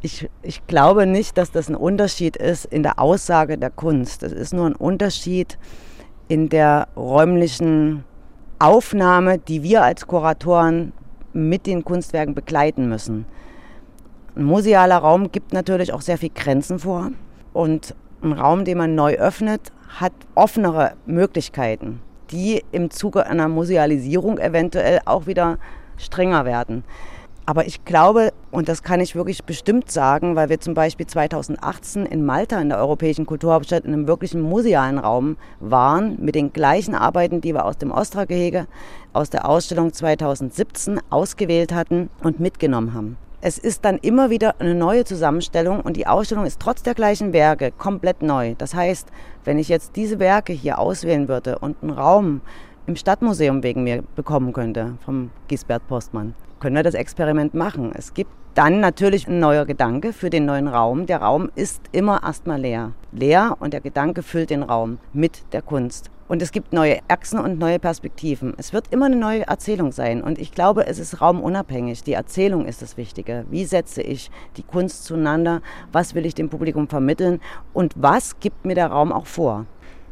Ich, 0.00 0.30
ich 0.42 0.64
glaube 0.68 1.06
nicht, 1.06 1.36
dass 1.36 1.50
das 1.50 1.68
ein 1.68 1.74
Unterschied 1.74 2.36
ist 2.36 2.66
in 2.66 2.84
der 2.84 3.00
Aussage 3.00 3.58
der 3.58 3.70
Kunst. 3.70 4.22
Es 4.22 4.30
ist 4.30 4.54
nur 4.54 4.66
ein 4.66 4.76
Unterschied 4.76 5.58
in 6.28 6.48
der 6.48 6.86
räumlichen 6.96 8.04
Aufnahme, 8.60 9.38
die 9.38 9.64
wir 9.64 9.82
als 9.82 10.06
Kuratoren 10.06 10.92
mit 11.32 11.66
den 11.66 11.84
Kunstwerken 11.84 12.36
begleiten 12.36 12.88
müssen. 12.88 13.26
Ein 14.36 14.44
musealer 14.44 14.98
Raum 14.98 15.32
gibt 15.32 15.52
natürlich 15.52 15.92
auch 15.92 16.02
sehr 16.02 16.16
viel 16.16 16.30
Grenzen 16.32 16.78
vor 16.78 17.10
und 17.52 17.96
ein 18.22 18.30
Raum, 18.30 18.64
den 18.64 18.78
man 18.78 18.94
neu 18.94 19.16
öffnet, 19.16 19.72
hat 19.88 20.12
offenere 20.36 20.92
Möglichkeiten, 21.06 22.00
die 22.30 22.64
im 22.72 22.90
Zuge 22.90 23.26
einer 23.26 23.48
Musealisierung 23.48 24.38
eventuell 24.38 25.00
auch 25.04 25.26
wieder 25.26 25.58
strenger 25.96 26.44
werden. 26.44 26.84
Aber 27.48 27.66
ich 27.66 27.86
glaube, 27.86 28.34
und 28.50 28.68
das 28.68 28.82
kann 28.82 29.00
ich 29.00 29.16
wirklich 29.16 29.42
bestimmt 29.42 29.90
sagen, 29.90 30.36
weil 30.36 30.50
wir 30.50 30.60
zum 30.60 30.74
Beispiel 30.74 31.06
2018 31.06 32.04
in 32.04 32.26
Malta 32.26 32.60
in 32.60 32.68
der 32.68 32.76
Europäischen 32.76 33.24
Kulturhauptstadt 33.24 33.86
in 33.86 33.94
einem 33.94 34.06
wirklichen 34.06 34.42
musealen 34.42 34.98
Raum 34.98 35.38
waren, 35.58 36.18
mit 36.20 36.34
den 36.34 36.52
gleichen 36.52 36.94
Arbeiten, 36.94 37.40
die 37.40 37.54
wir 37.54 37.64
aus 37.64 37.78
dem 37.78 37.90
Ostra-Gehege, 37.90 38.66
aus 39.14 39.30
der 39.30 39.48
Ausstellung 39.48 39.94
2017 39.94 41.00
ausgewählt 41.08 41.72
hatten 41.72 42.10
und 42.22 42.38
mitgenommen 42.38 42.92
haben. 42.92 43.16
Es 43.40 43.56
ist 43.56 43.84
dann 43.84 43.98
immer 43.98 44.30
wieder 44.30 44.56
eine 44.58 44.74
neue 44.74 45.04
Zusammenstellung 45.04 45.80
und 45.80 45.96
die 45.96 46.08
Ausstellung 46.08 46.44
ist 46.44 46.58
trotz 46.58 46.82
der 46.82 46.94
gleichen 46.94 47.32
Werke 47.32 47.70
komplett 47.70 48.20
neu. 48.20 48.56
Das 48.58 48.74
heißt, 48.74 49.06
wenn 49.44 49.60
ich 49.60 49.68
jetzt 49.68 49.94
diese 49.94 50.18
Werke 50.18 50.52
hier 50.52 50.80
auswählen 50.80 51.28
würde 51.28 51.56
und 51.60 51.76
einen 51.80 51.92
Raum 51.92 52.40
im 52.88 52.96
Stadtmuseum 52.96 53.62
wegen 53.62 53.84
mir 53.84 54.02
bekommen 54.16 54.52
könnte, 54.52 54.98
vom 55.04 55.30
Gisbert 55.46 55.86
Postmann, 55.86 56.34
können 56.58 56.74
wir 56.74 56.82
das 56.82 56.94
Experiment 56.94 57.54
machen. 57.54 57.92
Es 57.94 58.12
gibt 58.12 58.32
dann 58.54 58.80
natürlich 58.80 59.28
ein 59.28 59.38
neuer 59.38 59.66
Gedanke 59.66 60.12
für 60.12 60.30
den 60.30 60.44
neuen 60.44 60.66
Raum. 60.66 61.06
Der 61.06 61.22
Raum 61.22 61.48
ist 61.54 61.82
immer 61.92 62.24
erstmal 62.24 62.60
leer. 62.60 62.90
Leer 63.12 63.56
und 63.60 63.72
der 63.72 63.80
Gedanke 63.80 64.24
füllt 64.24 64.50
den 64.50 64.64
Raum 64.64 64.98
mit 65.12 65.44
der 65.52 65.62
Kunst. 65.62 66.10
Und 66.28 66.42
es 66.42 66.52
gibt 66.52 66.74
neue 66.74 66.98
Achsen 67.08 67.38
und 67.38 67.58
neue 67.58 67.78
Perspektiven. 67.78 68.52
Es 68.58 68.74
wird 68.74 68.92
immer 68.92 69.06
eine 69.06 69.16
neue 69.16 69.46
Erzählung 69.46 69.92
sein. 69.92 70.22
Und 70.22 70.38
ich 70.38 70.52
glaube, 70.52 70.86
es 70.86 70.98
ist 70.98 71.22
raumunabhängig. 71.22 72.02
Die 72.04 72.12
Erzählung 72.12 72.66
ist 72.66 72.82
das 72.82 72.98
Wichtige. 72.98 73.46
Wie 73.50 73.64
setze 73.64 74.02
ich 74.02 74.30
die 74.58 74.62
Kunst 74.62 75.04
zueinander? 75.04 75.62
Was 75.90 76.14
will 76.14 76.26
ich 76.26 76.34
dem 76.34 76.50
Publikum 76.50 76.86
vermitteln? 76.86 77.40
Und 77.72 77.94
was 77.96 78.38
gibt 78.40 78.66
mir 78.66 78.74
der 78.74 78.88
Raum 78.88 79.10
auch 79.10 79.26
vor? 79.26 79.64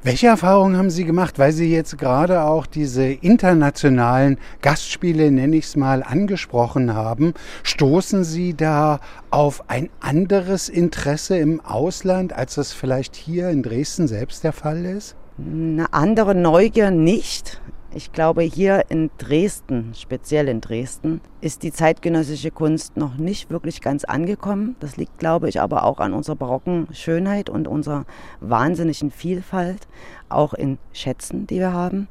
Welche 0.03 0.29
Erfahrungen 0.29 0.77
haben 0.77 0.89
Sie 0.89 1.05
gemacht, 1.05 1.39
weil 1.39 1.53
Sie 1.53 1.71
jetzt 1.71 1.99
gerade 1.99 2.45
auch 2.45 2.65
diese 2.65 3.07
internationalen 3.07 4.39
Gastspiele, 4.63 5.31
nenne 5.33 5.57
ich 5.57 5.65
es 5.65 5.77
mal, 5.77 6.03
angesprochen 6.03 6.95
haben? 6.95 7.35
Stoßen 7.63 8.23
Sie 8.23 8.55
da 8.55 9.01
auf 9.31 9.69
ein 9.69 9.91
anderes 10.01 10.69
Interesse 10.69 11.37
im 11.39 11.61
Ausland, 11.61 12.33
als 12.33 12.55
das 12.55 12.73
vielleicht 12.73 13.17
hier 13.17 13.51
in 13.51 13.63
Dresden 13.63 14.07
selbst 14.07 14.45
der 14.45 14.53
Fall 14.53 14.85
ist? 14.85 15.17
Eine 15.39 15.93
andere 15.93 16.35
Neugier 16.35 16.91
nicht. 16.91 17.61
Ich 17.95 18.13
glaube, 18.13 18.43
hier 18.43 18.85
in 18.89 19.11
Dresden, 19.19 19.93
speziell 19.95 20.49
in 20.49 20.63
Dresden, 20.63 21.21
ist 21.43 21.63
die 21.63 21.73
zeitgenössische 21.73 22.51
Kunst 22.51 22.97
noch 22.97 23.19
nicht 23.19 23.51
wirklich 23.51 23.83
ganz 23.83 24.05
angekommen. 24.05 24.77
Das 24.81 24.97
liegt, 24.97 25.19
glaube 25.19 25.51
ich, 25.51 25.61
aber 25.61 25.85
auch 25.85 26.01
an 26.01 26.15
unserer 26.15 26.37
barocken 26.37 26.89
Schönheit 26.93 27.51
und 27.51 27.69
unserer 27.69 28.07
wahnsinnigen 28.41 29.11
Vielfalt, 29.11 29.89
auch 30.31 30.55
in 30.55 30.79
Schätzen, 30.95 31.47
die 31.47 31.59
wir 31.59 31.75
haben. 31.75 32.09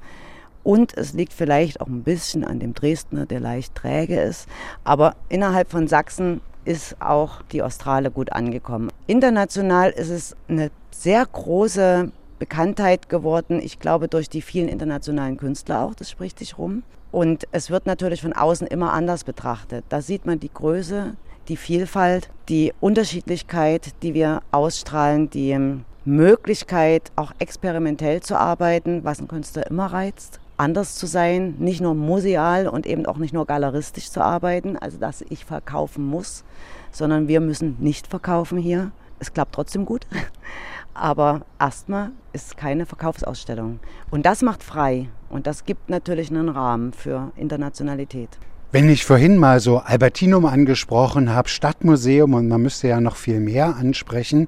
Und 0.63 0.95
es 0.95 1.13
liegt 1.13 1.33
vielleicht 1.33 1.81
auch 1.81 1.88
ein 1.88 2.03
bisschen 2.03 2.43
an 2.43 2.59
dem 2.59 2.75
Dresdner, 2.75 3.25
der 3.25 3.39
leicht 3.39 3.73
träge 3.73 4.19
ist. 4.19 4.47
Aber 4.83 5.15
innerhalb 5.29 5.71
von 5.71 5.88
Sachsen 5.88 6.41
ist 6.63 7.01
auch 7.01 7.41
die 7.51 7.63
Australe 7.63 8.11
gut 8.11 8.31
angekommen. 8.31 8.91
International 9.07 9.89
ist 9.89 10.09
es 10.09 10.35
eine 10.47 10.69
sehr 10.91 11.25
große 11.25 12.11
Bekanntheit 12.39 13.10
geworden. 13.10 13.60
Ich 13.62 13.80
glaube, 13.80 14.08
durch 14.08 14.30
die 14.30 14.41
vielen 14.41 14.67
internationalen 14.67 15.38
Künstler 15.38 15.82
auch. 15.82 15.95
Das 15.95 16.10
spricht 16.10 16.39
sich 16.39 16.58
rum. 16.58 16.84
Und 17.12 17.48
es 17.52 17.69
wird 17.69 17.86
natürlich 17.86 18.21
von 18.21 18.34
außen 18.34 18.67
immer 18.67 18.93
anders 18.93 19.24
betrachtet. 19.24 19.86
Da 19.89 20.02
sieht 20.02 20.26
man 20.26 20.39
die 20.39 20.54
Größe, 20.54 21.15
die 21.48 21.58
Vielfalt, 21.58 22.30
die 22.50 22.74
Unterschiedlichkeit, 22.82 23.93
die 24.02 24.13
wir 24.13 24.41
ausstrahlen, 24.52 25.30
die 25.30 25.58
Möglichkeit, 26.04 27.12
auch 27.15 27.32
experimentell 27.39 28.21
zu 28.21 28.38
arbeiten, 28.38 29.04
was 29.04 29.19
ein 29.19 29.28
Künstler 29.28 29.65
immer 29.67 29.88
reizt 29.88 30.39
anders 30.58 30.95
zu 30.95 31.06
sein, 31.06 31.56
nicht 31.60 31.82
nur 31.82 31.95
museal 31.95 32.67
und 32.67 32.86
eben 32.86 33.06
auch 33.06 33.17
nicht 33.17 33.34
nur 33.34 33.45
galeristisch 33.45 34.10
zu 34.10 34.21
arbeiten, 34.21 34.78
also 34.78 34.98
dass 34.98 35.24
ich 35.30 35.45
verkaufen 35.45 36.06
muss, 36.06 36.43
sondern 36.91 37.28
wir 37.28 37.41
müssen 37.41 37.78
nicht 37.80 38.08
verkaufen 38.08 38.58
hier. 38.58 38.91
Es 39.19 39.34
klappt 39.34 39.56
trotzdem 39.56 39.86
gut, 39.86 40.08
aber 40.95 41.41
erstmal 41.60 42.12
ist 42.34 42.58
keine 42.58 42.86
Verkaufsausstellung. 42.86 43.79
Und 44.10 44.25
das 44.25 44.41
macht 44.41 44.63
frei 44.63 45.10
und 45.29 45.45
das 45.45 45.65
gibt 45.65 45.89
natürlich 45.89 46.31
einen 46.31 46.49
Rahmen 46.49 46.93
für 46.93 47.31
Internationalität. 47.36 48.29
Wenn 48.71 48.89
ich 48.89 49.05
vorhin 49.05 49.38
mal 49.38 49.60
so 49.60 49.77
Albertinum 49.77 50.45
angesprochen 50.45 51.34
habe, 51.34 51.47
Stadtmuseum 51.47 52.34
und 52.34 52.47
man 52.47 52.62
müsste 52.62 52.88
ja 52.88 52.99
noch 52.99 53.15
viel 53.15 53.39
mehr 53.39 53.75
ansprechen, 53.75 54.47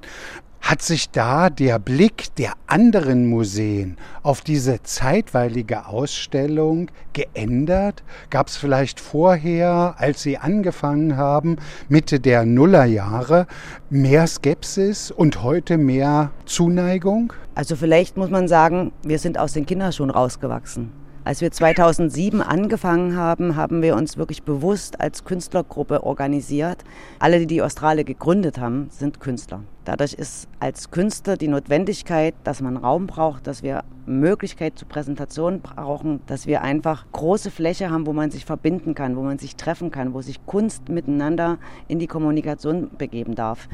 hat 0.60 0.82
sich 0.82 1.10
da 1.10 1.50
der 1.50 1.78
Blick 1.78 2.34
der 2.36 2.52
anderen 2.66 3.26
Museen 3.26 3.96
auf 4.22 4.42
diese 4.42 4.82
zeitweilige 4.82 5.86
Ausstellung 5.86 6.90
geändert? 7.12 8.02
Gab 8.30 8.48
es 8.48 8.56
vielleicht 8.56 9.00
vorher, 9.00 9.94
als 9.98 10.22
Sie 10.22 10.38
angefangen 10.38 11.16
haben, 11.16 11.56
Mitte 11.88 12.20
der 12.20 12.44
Nullerjahre, 12.44 13.46
mehr 13.88 14.26
Skepsis 14.26 15.10
und 15.10 15.42
heute 15.42 15.78
mehr 15.78 16.32
Zuneigung? 16.44 17.32
Also 17.54 17.74
vielleicht 17.74 18.16
muss 18.16 18.30
man 18.30 18.46
sagen, 18.46 18.92
wir 19.02 19.18
sind 19.18 19.38
aus 19.38 19.52
den 19.52 19.66
Kinderschuhen 19.66 20.10
rausgewachsen. 20.10 20.92
Als 21.24 21.40
wir 21.42 21.50
2007 21.50 22.40
angefangen 22.40 23.16
haben, 23.16 23.56
haben 23.56 23.82
wir 23.82 23.96
uns 23.96 24.16
wirklich 24.16 24.44
bewusst 24.44 25.00
als 25.00 25.24
Künstlergruppe 25.24 26.02
organisiert. 26.04 26.84
Alle, 27.18 27.40
die 27.40 27.46
die 27.46 27.62
Australe 27.62 28.04
gegründet 28.04 28.58
haben, 28.58 28.88
sind 28.90 29.20
Künstler. 29.20 29.60
Dadurch 29.84 30.14
ist 30.14 30.48
als 30.60 30.90
Künstler 30.90 31.36
die 31.36 31.48
Notwendigkeit, 31.48 32.34
dass 32.44 32.60
man 32.62 32.76
Raum 32.76 33.06
braucht, 33.06 33.46
dass 33.46 33.62
wir 33.62 33.84
Möglichkeit 34.06 34.78
zur 34.78 34.88
Präsentation 34.88 35.60
brauchen, 35.60 36.20
dass 36.26 36.46
wir 36.46 36.62
einfach 36.62 37.04
große 37.12 37.50
Fläche 37.50 37.90
haben, 37.90 38.06
wo 38.06 38.12
man 38.12 38.30
sich 38.30 38.46
verbinden 38.46 38.94
kann, 38.94 39.16
wo 39.16 39.22
man 39.22 39.38
sich 39.38 39.56
treffen 39.56 39.90
kann, 39.90 40.14
wo 40.14 40.22
sich 40.22 40.44
Kunst 40.46 40.88
miteinander 40.88 41.58
in 41.88 41.98
die 41.98 42.06
Kommunikation 42.06 42.90
begeben 42.96 43.34
darf. 43.34 43.68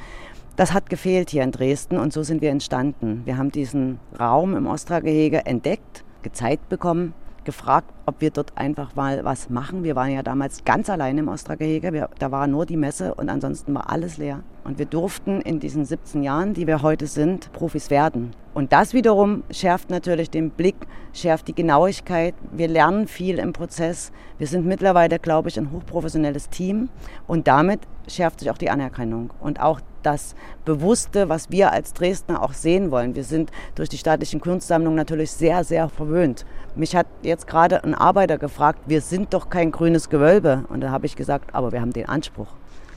Das 0.57 0.73
hat 0.73 0.89
gefehlt 0.89 1.31
hier 1.31 1.43
in 1.43 1.53
Dresden 1.53 1.99
und 1.99 2.13
so 2.13 2.23
sind 2.23 2.43
wir 2.43 2.51
entstanden. 2.51 3.23
Wir 3.25 3.37
haben 3.37 3.51
diesen 3.51 3.99
Raum 4.19 4.57
im 4.57 4.67
Ostra-Gehege 4.67 5.47
entdeckt, 5.47 6.05
gezeigt 6.23 6.69
bekommen 6.69 7.13
gefragt, 7.45 7.93
ob 8.07 8.21
wir 8.21 8.31
dort 8.31 8.57
einfach 8.57 8.95
mal 8.95 9.25
was 9.25 9.51
machen. 9.51 9.85
Wir 9.85 9.97
waren 9.97 10.11
ja 10.11 10.23
damals 10.23 10.65
ganz 10.65 10.91
allein 10.91 11.19
im 11.19 11.29
Ostra-Gehege. 11.29 12.09
Da 12.19 12.31
war 12.31 12.47
nur 12.47 12.67
die 12.67 12.77
Messe 12.77 13.15
und 13.15 13.29
ansonsten 13.29 13.75
war 13.75 13.91
alles 13.91 14.19
leer. 14.19 14.43
Und 14.65 14.79
wir 14.79 14.87
durften 14.87 15.41
in 15.41 15.61
diesen 15.61 15.85
17 15.85 16.23
Jahren, 16.23 16.55
die 16.55 16.67
wir 16.67 16.83
heute 16.83 17.07
sind, 17.07 17.53
Profis 17.53 17.91
werden. 17.91 18.35
Und 18.55 18.73
das 18.73 18.95
wiederum 18.95 19.43
schärft 19.51 19.91
natürlich 19.91 20.31
den 20.31 20.51
Blick, 20.51 20.77
schärft 21.13 21.49
die 21.49 21.55
Genauigkeit. 21.55 22.35
Wir 22.53 22.69
lernen 22.69 23.09
viel 23.09 23.39
im 23.39 23.53
Prozess. 23.53 24.13
Wir 24.39 24.47
sind 24.47 24.65
mittlerweile, 24.65 25.19
glaube 25.19 25.49
ich, 25.49 25.59
ein 25.59 25.73
hochprofessionelles 25.73 26.49
Team. 26.49 26.89
Und 27.27 27.49
damit 27.49 27.81
schärft 28.09 28.41
sich 28.41 28.51
auch 28.51 28.59
die 28.59 28.71
Anerkennung 28.71 29.31
und 29.41 29.61
auch 29.61 29.81
das 30.05 30.35
Bewusste, 30.65 31.29
was 31.29 31.51
wir 31.51 31.73
als 31.73 31.93
Dresdner 31.93 32.43
auch 32.43 32.53
sehen 32.53 32.91
wollen. 32.91 33.15
Wir 33.15 33.25
sind 33.25 33.51
durch 33.75 33.89
die 33.89 33.99
staatlichen 33.99 34.41
Kunstsammlungen 34.41 34.97
natürlich 34.97 35.33
sehr, 35.33 35.65
sehr 35.65 35.89
verwöhnt. 35.89 36.45
Mich 36.75 36.95
hat 36.97 37.07
jetzt 37.23 37.47
gerade 37.47 37.83
ein 37.85 37.95
Arbeiter 37.95 38.39
gefragt, 38.39 38.81
wir 38.87 39.01
sind 39.01 39.35
doch 39.35 39.51
kein 39.51 39.71
grünes 39.71 40.09
Gewölbe. 40.11 40.65
Und 40.69 40.81
da 40.81 40.91
habe 40.91 41.07
ich 41.07 41.17
gesagt, 41.17 41.55
aber 41.55 41.73
wir 41.73 41.81
haben 41.81 41.93
den 41.93 42.09
Anspruch. 42.09 42.49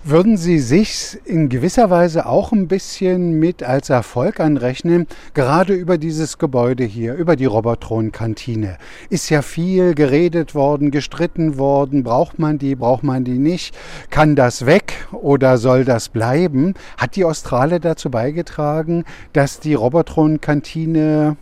Würden 0.10 0.38
Sie 0.38 0.60
sich 0.60 1.20
in 1.26 1.50
gewisser 1.50 1.90
Weise 1.90 2.28
auch 2.28 2.54
ein 2.54 2.70
bisschen 2.70 3.40
mit 3.40 3.62
als 3.62 3.90
Erfolg 3.90 4.40
anrechnen, 4.40 5.06
gerade 5.34 5.74
über 5.74 5.98
dieses 5.98 6.38
Gebäude 6.38 6.86
hier, 6.86 7.16
über 7.16 7.36
die 7.36 7.44
Robotron-Kantine? 7.44 8.78
Ist 9.10 9.30
ja 9.30 9.42
viel 9.42 9.96
geredet 9.96 10.56
worden, 10.56 10.92
gestritten 10.92 11.58
worden. 11.58 12.04
Braucht 12.04 12.40
man 12.40 12.58
die, 12.58 12.76
braucht 12.76 13.04
man 13.04 13.26
die 13.26 13.38
nicht? 13.38 13.78
Kann 14.10 14.38
das 14.38 14.66
weg 14.66 14.94
oder 15.12 15.58
soll 15.58 15.84
das 15.84 16.08
bleiben? 16.08 16.76
Hat 16.98 17.18
die 17.18 17.26
Australe 17.26 17.82
dazu 17.82 18.10
beigetragen, 18.10 19.04
dass 19.34 19.60
die 19.60 19.74
Robotron-Kantine 19.74 21.36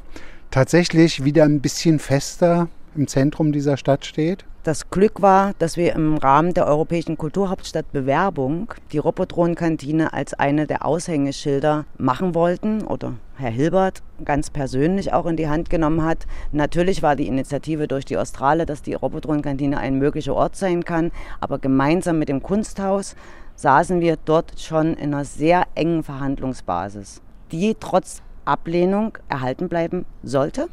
tatsächlich 0.49 1.23
wieder 1.23 1.43
ein 1.43 1.61
bisschen 1.61 1.99
fester 1.99 2.67
im 2.95 3.07
Zentrum 3.07 3.51
dieser 3.51 3.77
Stadt 3.77 4.07
steht? 4.07 4.43
Das 4.65 4.89
Glück 4.89 5.21
war, 5.21 5.53
dass 5.59 5.77
wir 5.77 5.93
im 5.93 6.17
Rahmen 6.17 6.55
der 6.55 6.65
Europäischen 6.65 7.19
Kulturhauptstadt 7.19 7.91
Bewerbung 7.91 8.73
die 8.91 8.97
Robotron-Kantine 8.97 10.11
als 10.11 10.33
eine 10.33 10.65
der 10.65 10.87
Aushängeschilder 10.87 11.85
machen 11.99 12.33
wollten 12.33 12.81
oder 12.81 13.13
Herr 13.37 13.51
Hilbert 13.51 14.01
ganz 14.23 14.49
persönlich 14.49 15.13
auch 15.13 15.27
in 15.27 15.37
die 15.37 15.49
Hand 15.49 15.69
genommen 15.69 16.03
hat. 16.03 16.25
Natürlich 16.51 17.03
war 17.03 17.15
die 17.15 17.27
Initiative 17.27 17.87
durch 17.87 18.05
die 18.05 18.17
Australe, 18.17 18.65
dass 18.65 18.81
die 18.81 18.95
Robotron-Kantine 18.95 19.77
ein 19.77 19.99
möglicher 19.99 20.33
Ort 20.33 20.55
sein 20.55 20.83
kann, 20.83 21.11
aber 21.39 21.59
gemeinsam 21.59 22.17
mit 22.17 22.29
dem 22.29 22.41
Kunsthaus 22.41 23.15
saßen 23.57 24.01
wir 24.01 24.17
dort 24.25 24.59
schon 24.59 24.95
in 24.95 25.13
einer 25.13 25.25
sehr 25.25 25.65
engen 25.75 26.01
Verhandlungsbasis, 26.01 27.21
die 27.51 27.77
trotz 27.79 28.23
Ablehnung 28.45 29.15
erhalten 29.29 29.69
bleiben 29.69 30.05
sollte. 30.23 30.69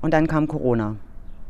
Und 0.00 0.12
dann 0.12 0.26
kam 0.26 0.48
Corona. 0.48 0.96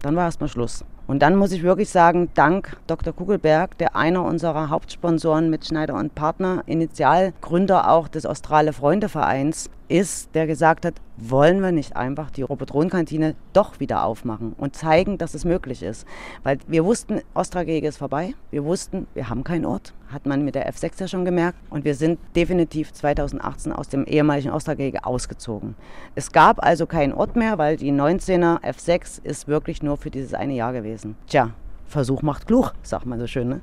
Dann 0.02 0.16
war 0.16 0.26
erstmal 0.26 0.50
Schluss. 0.50 0.84
Und 1.06 1.20
dann 1.20 1.36
muss 1.36 1.52
ich 1.52 1.62
wirklich 1.62 1.90
sagen, 1.90 2.30
dank 2.34 2.76
Dr. 2.86 3.12
Kugelberg, 3.12 3.76
der 3.78 3.96
einer 3.96 4.24
unserer 4.24 4.70
Hauptsponsoren 4.70 5.50
mit 5.50 5.66
Schneider 5.66 5.94
und 5.94 6.14
Partner, 6.14 6.62
Initialgründer 6.66 7.90
auch 7.90 8.08
des 8.08 8.24
Australe 8.24 8.72
Freunde 8.72 9.08
Vereins, 9.08 9.68
ist, 9.88 10.34
der 10.34 10.46
gesagt 10.46 10.86
hat, 10.86 10.94
wollen 11.18 11.60
wir 11.60 11.70
nicht 11.70 11.96
einfach 11.96 12.30
die 12.30 12.42
Robotron-Kantine 12.42 13.34
doch 13.52 13.78
wieder 13.78 14.04
aufmachen 14.04 14.54
und 14.56 14.74
zeigen, 14.74 15.18
dass 15.18 15.34
es 15.34 15.44
möglich 15.44 15.82
ist. 15.82 16.06
Weil 16.42 16.58
wir 16.66 16.84
wussten, 16.84 17.20
Ostragege 17.34 17.88
ist 17.88 17.98
vorbei. 17.98 18.34
Wir 18.50 18.64
wussten, 18.64 19.06
wir 19.12 19.28
haben 19.28 19.44
keinen 19.44 19.66
Ort. 19.66 19.92
Hat 20.12 20.26
man 20.26 20.44
mit 20.44 20.54
der 20.54 20.70
F6 20.72 21.00
ja 21.00 21.08
schon 21.08 21.24
gemerkt. 21.24 21.58
Und 21.70 21.84
wir 21.84 21.94
sind 21.94 22.18
definitiv 22.36 22.92
2018 22.92 23.72
aus 23.72 23.88
dem 23.88 24.04
ehemaligen 24.04 24.50
Ostragege 24.50 25.04
ausgezogen. 25.04 25.74
Es 26.14 26.32
gab 26.32 26.62
also 26.62 26.86
keinen 26.86 27.12
Ort 27.12 27.36
mehr, 27.36 27.58
weil 27.58 27.76
die 27.76 27.92
19er 27.92 28.60
F6 28.62 29.24
ist 29.24 29.48
wirklich 29.48 29.82
nur 29.82 29.96
für 29.96 30.10
dieses 30.10 30.34
eine 30.34 30.54
Jahr 30.54 30.72
gewesen. 30.72 31.16
Tja, 31.26 31.50
Versuch 31.92 32.22
macht 32.22 32.46
klug, 32.46 32.72
sagt 32.82 33.06
man 33.06 33.20
so 33.20 33.26
schön. 33.26 33.48
Ne? 33.48 33.60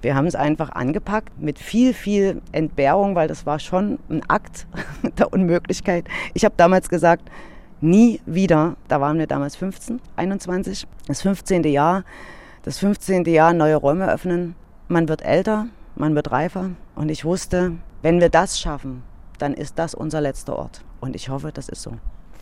Wir 0.00 0.14
haben 0.14 0.26
es 0.26 0.34
einfach 0.34 0.70
angepackt 0.70 1.38
mit 1.40 1.58
viel, 1.58 1.92
viel 1.92 2.40
Entbehrung, 2.52 3.14
weil 3.14 3.28
das 3.28 3.44
war 3.46 3.58
schon 3.58 3.98
ein 4.08 4.22
Akt 4.28 4.66
der 5.18 5.32
Unmöglichkeit. 5.32 6.06
Ich 6.32 6.44
habe 6.44 6.54
damals 6.56 6.88
gesagt, 6.88 7.30
nie 7.80 8.20
wieder, 8.24 8.76
da 8.88 9.00
waren 9.00 9.18
wir 9.18 9.26
damals 9.26 9.56
15, 9.56 10.00
21, 10.16 10.86
das 11.06 11.22
15. 11.22 11.64
Jahr, 11.64 12.04
das 12.62 12.78
15. 12.78 13.24
Jahr 13.24 13.52
neue 13.52 13.76
Räume 13.76 14.10
öffnen. 14.10 14.54
Man 14.88 15.08
wird 15.08 15.22
älter, 15.22 15.66
man 15.96 16.14
wird 16.14 16.30
reifer 16.30 16.70
und 16.94 17.10
ich 17.10 17.24
wusste, 17.24 17.72
wenn 18.02 18.20
wir 18.20 18.28
das 18.28 18.58
schaffen, 18.58 19.02
dann 19.38 19.54
ist 19.54 19.78
das 19.78 19.94
unser 19.94 20.20
letzter 20.20 20.56
Ort. 20.56 20.82
Und 21.00 21.16
ich 21.16 21.28
hoffe, 21.28 21.50
das 21.52 21.68
ist 21.68 21.82
so. 21.82 21.92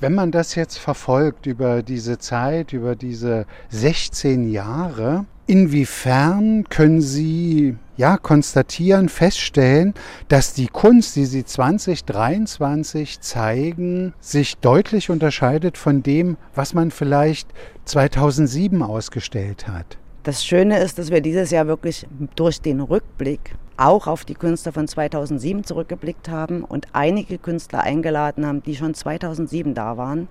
Wenn 0.01 0.15
man 0.15 0.33
das 0.33 0.57
jetzt 0.57 0.79
verfolgt 0.79 1.47
über 1.47 1.83
diese 1.83 2.19
Zeit, 2.19 2.73
über 2.73 2.97
diese 2.97 3.47
16 3.69 4.51
Jahre, 4.51 5.27
inwiefern 5.47 6.65
können 6.69 7.01
Sie 7.01 7.77
ja 7.97 8.17
konstatieren, 8.17 9.09
feststellen, 9.09 9.95
dass 10.27 10.55
die 10.55 10.67
Kunst, 10.67 11.15
die 11.15 11.25
Sie 11.25 11.45
2023 11.45 13.21
zeigen, 13.21 14.15
sich 14.19 14.57
deutlich 14.57 15.11
unterscheidet 15.11 15.79
von 15.79 16.03
dem, 16.03 16.37
was 16.55 16.75
man 16.75 16.91
vielleicht 16.91 17.49
2007 17.85 18.83
ausgestellt 18.83 19.69
hat? 19.69 19.99
Das 20.25 20.45
Schöne 20.45 20.79
ist, 20.79 21.01
dass 21.01 21.11
wir 21.11 21.21
dieses 21.21 21.51
Jahr 21.51 21.67
wirklich 21.67 22.07
durch 22.37 22.61
den 22.61 22.81
Rückblick 22.81 23.57
auch 23.77 24.07
auf 24.07 24.25
die 24.25 24.35
Künstler 24.35 24.71
von 24.71 24.87
2007 24.87 25.65
zurückgeblickt 25.65 26.29
haben 26.29 26.63
und 26.63 26.87
einige 26.93 27.39
Künstler 27.39 27.81
eingeladen 27.83 28.47
haben, 28.47 28.63
die 28.63 28.77
schon 28.77 28.95
2007 28.95 29.75
da 29.75 29.97
waren 29.97 30.29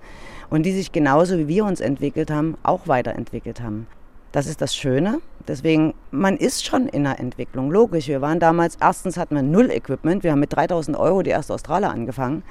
und 0.50 0.66
die 0.66 0.72
sich 0.72 0.94
genauso 0.94 1.38
wie 1.38 1.50
wir 1.50 1.66
uns 1.66 1.82
entwickelt 1.82 2.32
haben, 2.32 2.56
auch 2.64 2.88
weiterentwickelt 2.88 3.62
haben. 3.62 3.86
Das 4.32 4.48
ist 4.48 4.62
das 4.62 4.74
Schöne. 4.74 5.20
Deswegen, 5.46 5.94
man 6.10 6.38
ist 6.38 6.66
schon 6.66 6.88
in 6.88 7.04
der 7.04 7.20
Entwicklung. 7.20 7.70
Logisch, 7.70 8.08
wir 8.08 8.22
waren 8.22 8.40
damals, 8.40 8.78
erstens 8.80 9.18
hatten 9.18 9.36
wir 9.36 9.44
null 9.44 9.70
Equipment. 9.70 10.24
Wir 10.24 10.32
haben 10.32 10.40
mit 10.40 10.56
3000 10.56 10.96
Euro 10.96 11.22
die 11.22 11.32
erste 11.32 11.54
Australe 11.54 11.90
angefangen 11.90 12.44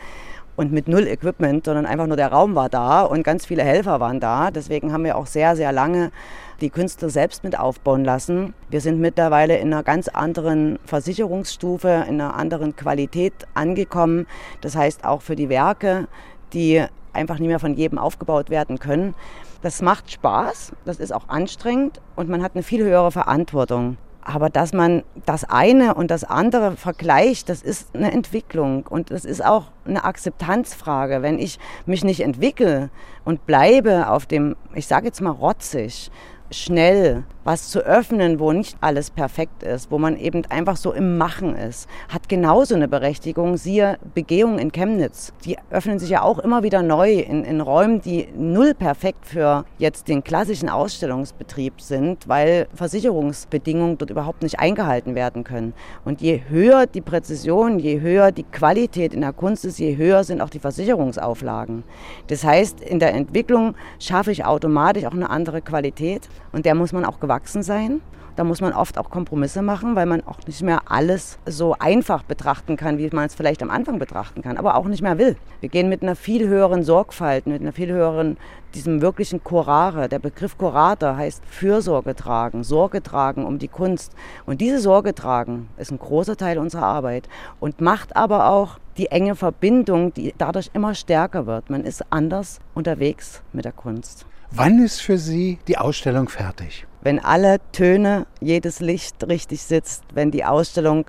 und 0.61 0.73
mit 0.73 0.89
null 0.89 1.07
Equipment, 1.07 1.65
sondern 1.65 1.87
einfach 1.87 2.07
nur 2.07 2.19
der 2.19 2.31
Raum 2.31 2.55
war 2.55 2.69
da 2.69 3.01
und 3.01 3.23
ganz 3.23 3.47
viele 3.47 3.63
Helfer 3.63 3.99
waren 3.99 4.21
da. 4.21 4.51
Deswegen 4.51 4.93
haben 4.93 5.05
wir 5.05 5.17
auch 5.17 5.27
sehr, 5.27 5.57
sehr 5.57 5.73
lange 5.73 6.13
die 6.61 6.69
Künstler 6.69 7.09
selbst 7.09 7.43
mit 7.45 7.59
aufbauen 7.59 8.05
lassen. 8.05 8.53
Wir 8.69 8.83
sind 8.83 9.01
mittlerweile 9.01 9.57
in 9.57 9.73
einer 9.73 9.83
ganz 9.83 10.09
anderen 10.09 10.79
Versicherungsstufe, 10.85 12.05
in 12.07 12.21
einer 12.21 12.37
anderen 12.37 12.77
Qualität 12.77 13.33
angekommen. 13.55 14.27
Das 14.61 14.77
heißt 14.77 15.07
auch 15.07 15.23
für 15.23 15.35
die 15.35 15.49
Werke, 15.49 16.09
die 16.53 16.85
einfach 17.15 17.39
nicht 17.39 17.49
mehr 17.49 17.59
von 17.59 17.73
jedem 17.73 17.97
aufgebaut 17.97 18.51
werden 18.51 18.79
können. 18.79 19.15
Das 19.63 19.81
macht 19.81 20.13
Spaß, 20.13 20.73
das 20.85 21.01
ist 21.01 21.15
auch 21.15 21.31
anstrengend 21.31 22.03
und 22.17 22.29
man 22.29 22.43
hat 22.43 22.53
eine 22.55 22.63
viel 22.63 22.85
höhere 22.85 23.11
Verantwortung. 23.11 23.97
Aber 24.23 24.51
dass 24.51 24.73
man 24.73 25.03
das 25.27 25.45
eine 25.45 25.95
und 25.95 26.11
das 26.11 26.25
andere 26.25 26.77
vergleicht, 26.77 27.49
das 27.49 27.63
ist 27.63 27.95
eine 27.95 28.13
Entwicklung 28.13 28.87
und 28.87 29.11
das 29.11 29.25
ist 29.25 29.45
auch 29.45 29.67
eine 29.87 30.05
Akzeptanzfrage. 30.05 31.23
Wenn 31.23 31.39
ich 31.39 31.59
mich 31.87 32.05
nicht 32.05 32.21
entwickle 32.21 32.91
und 33.25 33.47
bleibe 33.47 34.09
auf 34.09 34.27
dem, 34.27 34.57
ich 34.75 34.87
sage 34.87 35.07
jetzt 35.07 35.21
mal 35.21 35.31
rotzig, 35.31 36.11
schnell 36.51 37.25
was 37.51 37.69
zu 37.69 37.81
öffnen, 37.81 38.39
wo 38.39 38.53
nicht 38.53 38.77
alles 38.81 39.11
perfekt 39.11 39.65
ist, 39.65 39.91
wo 39.91 39.99
man 39.99 40.17
eben 40.17 40.47
einfach 40.51 40.77
so 40.77 40.93
im 40.93 41.19
Machen 41.19 41.57
ist, 41.57 41.89
hat 42.09 42.29
genauso 42.29 42.77
eine 42.77 42.87
Berechtigung. 42.87 43.57
Siehe 43.57 43.99
Begehung 44.15 44.61
in 44.61 44.71
Chemnitz. 44.71 45.33
Die 45.45 45.57
öffnen 45.69 45.99
sich 45.99 46.11
ja 46.11 46.23
auch 46.23 46.39
immer 46.39 46.63
wieder 46.63 46.85
neu 46.85 47.15
in, 47.15 47.43
in 47.43 47.61
Räumen, 47.61 48.01
die 48.03 48.29
null 48.37 48.73
perfekt 48.75 49.27
für 49.27 49.65
jetzt 49.79 50.07
den 50.07 50.23
klassischen 50.23 50.69
Ausstellungsbetrieb 50.69 51.81
sind, 51.81 52.29
weil 52.29 52.69
Versicherungsbedingungen 52.73 53.99
dort 53.99 54.11
überhaupt 54.11 54.45
nicht 54.45 54.61
eingehalten 54.61 55.17
werden 55.17 55.43
können. 55.43 55.75
Und 56.05 56.21
je 56.21 56.43
höher 56.49 56.87
die 56.87 57.01
Präzision, 57.01 57.81
je 57.81 58.01
höher 58.01 58.31
die 58.31 58.45
Qualität 58.45 59.13
in 59.13 59.23
der 59.23 59.33
Kunst 59.33 59.65
ist, 59.65 59.81
je 59.81 59.97
höher 59.97 60.23
sind 60.23 60.41
auch 60.41 60.51
die 60.51 60.61
Versicherungsauflagen. 60.61 61.83
Das 62.29 62.45
heißt, 62.45 62.81
in 62.81 63.01
der 63.01 63.13
Entwicklung 63.13 63.75
schaffe 63.99 64.31
ich 64.31 64.45
automatisch 64.45 65.05
auch 65.05 65.15
eine 65.15 65.31
andere 65.31 65.63
Qualität 65.63 66.29
und 66.53 66.65
der 66.65 66.77
muss 66.77 66.93
man 66.93 67.05
auch 67.05 67.19
gewachsen 67.19 67.40
sein. 67.45 68.01
Da 68.37 68.45
muss 68.45 68.61
man 68.61 68.73
oft 68.73 68.97
auch 68.97 69.11
Kompromisse 69.11 69.61
machen, 69.61 69.97
weil 69.97 70.07
man 70.07 70.23
auch 70.27 70.39
nicht 70.47 70.63
mehr 70.63 70.83
alles 70.87 71.39
so 71.47 71.77
einfach 71.79 72.23
betrachten 72.23 72.77
kann, 72.77 72.97
wie 72.97 73.11
man 73.11 73.27
es 73.27 73.35
vielleicht 73.35 73.63
am 73.63 73.71
Anfang 73.71 73.99
betrachten 73.99 74.41
kann, 74.41 74.57
aber 74.57 74.77
auch 74.77 74.87
nicht 74.87 75.03
mehr 75.03 75.19
will. 75.19 75.37
Wir 75.61 75.69
gehen 75.69 75.89
mit 75.89 76.03
einer 76.03 76.17
viel 76.17 76.49
höheren 76.49 76.83
Sorgfalt, 76.83 77.47
mit 77.47 77.61
einer 77.61 77.73
viel 77.73 77.93
höheren, 77.93 78.39
diesem 78.75 79.03
wirklichen 79.03 79.45
Curare. 79.45 80.09
Der 80.09 80.21
Begriff 80.21 80.57
Curate 80.57 81.17
heißt 81.17 81.45
Fürsorge 81.45 82.15
tragen, 82.15 82.65
Sorge 82.65 83.03
tragen 83.03 83.45
um 83.45 83.59
die 83.59 83.69
Kunst. 83.69 84.15
Und 84.47 84.61
diese 84.61 84.81
Sorge 84.81 85.15
tragen 85.15 85.69
ist 85.77 85.91
ein 85.91 85.99
großer 85.99 86.37
Teil 86.37 86.59
unserer 86.59 86.87
Arbeit 86.87 87.29
und 87.59 87.81
macht 87.81 88.17
aber 88.17 88.49
auch 88.49 88.79
die 88.97 89.07
enge 89.07 89.37
Verbindung, 89.37 90.13
die 90.13 90.35
dadurch 90.37 90.71
immer 90.73 90.95
stärker 90.95 91.47
wird. 91.47 91.71
Man 91.71 91.85
ist 91.85 92.05
anders 92.11 92.61
unterwegs 92.75 93.43
mit 93.53 93.65
der 93.65 93.73
Kunst. 93.73 94.27
Wann 94.51 94.83
ist 94.83 95.01
für 95.01 95.17
Sie 95.17 95.59
die 95.69 95.79
Ausstellung 95.79 96.29
fertig? 96.29 96.87
Wenn 97.03 97.19
alle 97.21 97.59
Töne, 97.73 98.27
jedes 98.41 98.81
Licht 98.81 99.27
richtig 99.29 99.63
sitzt, 99.63 100.03
wenn 100.13 100.31
die 100.31 100.45
Ausstellung 100.45 101.07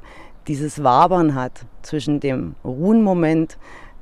dieses 0.47 0.83
Wabern 0.83 1.35
hat 1.35 1.65
zwischen 1.81 2.19
dem 2.19 2.55
Ruhenmoment, 2.63 3.57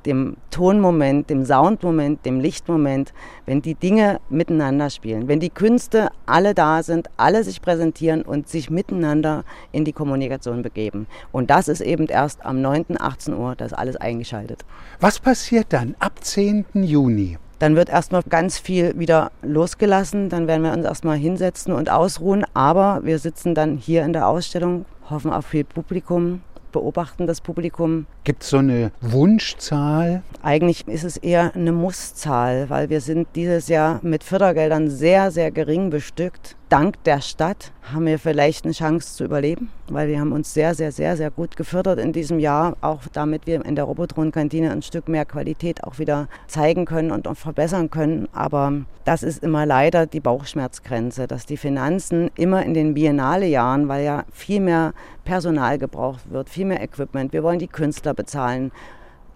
dem 0.06 0.36
Tonmoment, 0.50 1.30
dem 1.30 1.44
Soundmoment, 1.44 2.24
dem 2.24 2.40
Lichtmoment, 2.40 3.12
wenn 3.46 3.62
die 3.62 3.74
Dinge 3.74 4.20
miteinander 4.28 4.90
spielen, 4.90 5.28
wenn 5.28 5.40
die 5.40 5.50
Künste 5.50 6.10
alle 6.26 6.54
da 6.54 6.82
sind, 6.82 7.08
alle 7.16 7.44
sich 7.44 7.62
präsentieren 7.62 8.22
und 8.22 8.48
sich 8.48 8.70
miteinander 8.70 9.44
in 9.72 9.84
die 9.84 9.92
Kommunikation 9.92 10.62
begeben. 10.62 11.06
Und 11.32 11.50
das 11.50 11.68
ist 11.68 11.80
eben 11.80 12.06
erst 12.06 12.44
am 12.44 12.60
9. 12.60 13.00
18 13.00 13.34
Uhr, 13.34 13.54
das 13.56 13.72
alles 13.72 13.96
eingeschaltet. 13.96 14.64
Was 15.00 15.18
passiert 15.18 15.66
dann 15.70 15.94
ab 15.98 16.12
10. 16.20 16.66
Juni? 16.74 17.38
Dann 17.60 17.76
wird 17.76 17.90
erstmal 17.90 18.22
ganz 18.22 18.58
viel 18.58 18.98
wieder 18.98 19.32
losgelassen. 19.42 20.30
Dann 20.30 20.46
werden 20.46 20.62
wir 20.62 20.72
uns 20.72 20.86
erstmal 20.86 21.18
hinsetzen 21.18 21.74
und 21.74 21.90
ausruhen. 21.90 22.46
Aber 22.54 23.00
wir 23.04 23.18
sitzen 23.18 23.54
dann 23.54 23.76
hier 23.76 24.02
in 24.02 24.14
der 24.14 24.28
Ausstellung, 24.28 24.86
hoffen 25.10 25.30
auf 25.30 25.46
viel 25.46 25.64
Publikum, 25.64 26.40
beobachten 26.70 27.26
das 27.26 27.40
Publikum. 27.40 28.06
Gibt 28.24 28.42
es 28.42 28.50
so 28.50 28.58
eine 28.58 28.92
Wunschzahl? 29.00 30.22
Eigentlich 30.42 30.86
ist 30.88 31.04
es 31.04 31.16
eher 31.16 31.54
eine 31.54 31.72
Musszahl, 31.72 32.70
weil 32.70 32.90
wir 32.90 33.00
sind 33.00 33.28
dieses 33.34 33.68
Jahr 33.68 34.00
mit 34.02 34.24
Fördergeldern 34.24 34.88
sehr, 34.90 35.30
sehr 35.30 35.50
gering 35.50 35.90
bestückt 35.90 36.56
dank 36.70 37.02
der 37.02 37.20
Stadt 37.20 37.72
haben 37.92 38.06
wir 38.06 38.18
vielleicht 38.18 38.64
eine 38.64 38.72
Chance 38.72 39.16
zu 39.16 39.24
überleben, 39.24 39.70
weil 39.88 40.08
wir 40.08 40.20
haben 40.20 40.30
uns 40.30 40.54
sehr, 40.54 40.74
sehr, 40.76 40.92
sehr, 40.92 41.16
sehr 41.16 41.30
gut 41.32 41.56
gefördert 41.56 41.98
in 41.98 42.12
diesem 42.12 42.38
Jahr, 42.38 42.76
auch 42.80 43.02
damit 43.12 43.46
wir 43.46 43.64
in 43.64 43.74
der 43.74 43.84
Robotron-Kantine 43.84 44.70
ein 44.70 44.82
Stück 44.82 45.08
mehr 45.08 45.24
Qualität 45.24 45.82
auch 45.82 45.98
wieder 45.98 46.28
zeigen 46.46 46.84
können 46.84 47.10
und 47.10 47.26
verbessern 47.36 47.90
können. 47.90 48.28
Aber 48.32 48.72
das 49.04 49.24
ist 49.24 49.42
immer 49.42 49.66
leider 49.66 50.06
die 50.06 50.20
Bauchschmerzgrenze, 50.20 51.26
dass 51.26 51.44
die 51.44 51.56
Finanzen 51.56 52.30
immer 52.36 52.64
in 52.64 52.74
den 52.74 52.94
Biennale-Jahren, 52.94 53.88
weil 53.88 54.04
ja 54.04 54.24
viel 54.32 54.60
mehr 54.60 54.94
Personal 55.24 55.76
gebraucht 55.78 56.30
wird, 56.30 56.48
viel 56.48 56.66
mehr 56.66 56.82
Equipment, 56.82 57.32
wir 57.32 57.42
wollen 57.42 57.58
die 57.58 57.68
Künstler 57.68 58.14
bezahlen, 58.14 58.70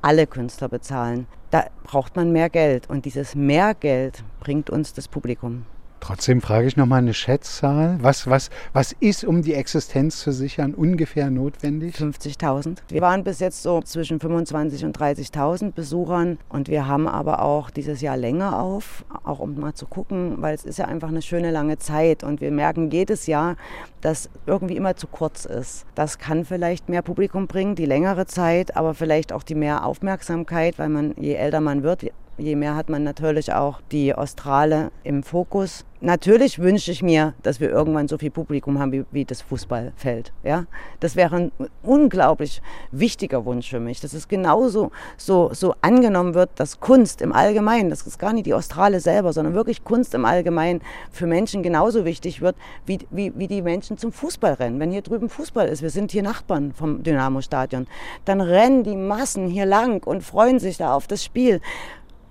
alle 0.03 0.29
Künstler 0.29 0.69
bezahlen. 0.69 1.27
Da 1.51 1.65
braucht 1.83 2.15
man 2.15 2.31
mehr 2.31 2.49
Geld 2.49 2.89
und 2.89 3.05
dieses 3.05 3.35
Mehrgeld 3.35 4.23
bringt 4.39 4.71
uns 4.71 4.93
das 4.93 5.09
Publikum. 5.09 5.67
Trotzdem 6.01 6.43
frage 6.43 6.67
ich 6.67 6.77
nochmal 6.77 6.99
eine 6.99 7.15
Schätzzahl. 7.15 7.97
Was, 8.03 8.29
was, 8.29 8.51
was 8.75 8.93
ist, 9.01 9.25
um 9.25 9.41
die 9.41 9.55
Existenz 9.55 10.21
zu 10.21 10.33
sichern, 10.33 10.75
ungefähr 10.75 11.31
notwendig? 11.31 11.97
50.000. 11.97 12.79
Wir 12.89 13.01
waren 13.01 13.25
bis 13.25 13.41
jetzt 13.41 13.63
so 13.63 13.81
zwischen 13.81 14.19
25.000 14.21 14.85
und 14.85 14.99
30.000 14.99 15.73
Besuchern 15.73 16.39
und 16.51 16.69
wir 16.69 16.87
haben 16.87 17.09
aber 17.09 17.41
auch 17.41 17.71
dieses 17.71 18.03
Jahr 18.03 18.19
länger 18.19 18.59
auf, 18.59 19.07
auch 19.25 19.39
um 19.39 19.59
mal 19.59 19.73
zu 19.73 19.87
gucken, 19.87 20.43
weil 20.43 20.55
es 20.55 20.65
ist 20.65 20.79
ja 20.79 20.85
einfach 20.85 21.09
eine 21.09 21.23
schöne 21.23 21.51
lange 21.51 21.79
Zeit 21.79 22.23
und 22.23 22.43
wir 22.43 22.51
merken 22.51 22.91
jedes 22.91 23.27
Jahr, 23.27 23.57
dass 24.03 24.29
irgendwie 24.45 24.77
immer 24.77 24.97
zu 24.97 25.07
kurz 25.07 25.47
ist. 25.47 25.87
Das 25.95 26.19
kann 26.19 26.45
vielleicht 26.45 26.91
mehr 26.91 27.01
Publikum 27.03 27.47
bringen, 27.47 27.77
die 27.77 27.87
längere 27.87 28.27
Zeit, 28.27 28.77
aber 28.77 28.93
vielleicht 28.93 29.33
auch 29.33 29.43
die 29.43 29.55
mehr 29.55 29.87
Aufmerksamkeit, 29.87 30.79
weil 30.79 30.91
man, 30.91 31.15
je 31.17 31.33
älter 31.33 31.63
man 31.63 31.83
wird, 31.83 32.05
je 32.39 32.57
mehr 32.57 32.75
hat 32.75 32.89
man 32.89 33.05
natürlich 33.05 33.53
auch 33.53 33.81
die 33.93 34.15
Australe 34.15 34.91
im 35.03 35.23
Fokus. 35.23 35.85
Natürlich 36.01 36.59
wünsche 36.59 36.91
ich 36.91 37.03
mir, 37.03 37.33
dass 37.43 37.61
wir 37.61 37.71
irgendwann 37.71 38.09
so 38.09 38.19
viel 38.19 38.31
Publikum 38.31 38.79
haben 38.79 38.93
wie, 38.93 39.05
wie 39.11 39.25
das 39.25 39.41
Fußballfeld. 39.41 40.35
Ja? 40.43 40.67
Das 41.01 41.17
wäre 41.17 41.37
ein 41.37 41.53
unglaublich 41.83 42.61
wichtiger 42.91 43.47
Wunsch 43.47 43.71
für 43.71 43.81
mich, 43.81 44.01
dass 44.01 44.13
es 44.13 44.29
genauso 44.29 44.91
so, 45.17 45.51
so 45.55 45.75
angenommen 45.81 46.35
wird, 46.35 46.51
dass 46.57 46.81
Kunst 46.81 47.23
im 47.23 47.33
Allgemeinen, 47.33 47.89
das 47.89 48.07
ist 48.07 48.19
gar 48.19 48.35
nicht 48.35 48.45
die 48.45 48.53
Australe 48.53 49.01
selber, 49.01 49.33
sondern 49.33 49.55
wirklich 49.55 49.83
Kunst 49.83 50.15
im 50.15 50.27
Allgemeinen 50.27 50.83
für 51.11 51.27
Menschen 51.27 51.63
genauso 51.63 52.05
wichtig 52.05 52.43
wird, 52.43 52.57
wie, 52.85 52.99
wie, 53.11 53.33
wie 53.37 53.49
die 53.49 53.63
Menschen 53.63 53.97
zum 53.97 54.13
Fußball 54.13 54.55
rennen. 54.55 54.81
Wenn 54.81 54.91
hier 54.91 55.03
drüben 55.03 55.31
Fußball 55.31 55.69
ist, 55.69 55.81
wir 55.81 55.91
sind 55.91 56.13
hier 56.13 56.23
Nachbarn 56.23 56.75
vom 56.75 57.03
Dynamo-Stadion, 57.03 57.87
dann 58.27 58.43
rennen 58.43 58.85
die 58.85 58.97
Massen 58.97 59.49
hier 59.49 59.65
lang 59.65 60.07
und 60.07 60.23
freuen 60.23 60.59
sich 60.59 60.77
da 60.77 60.95
auf 60.95 61.07
das 61.07 61.25
Spiel. 61.25 61.63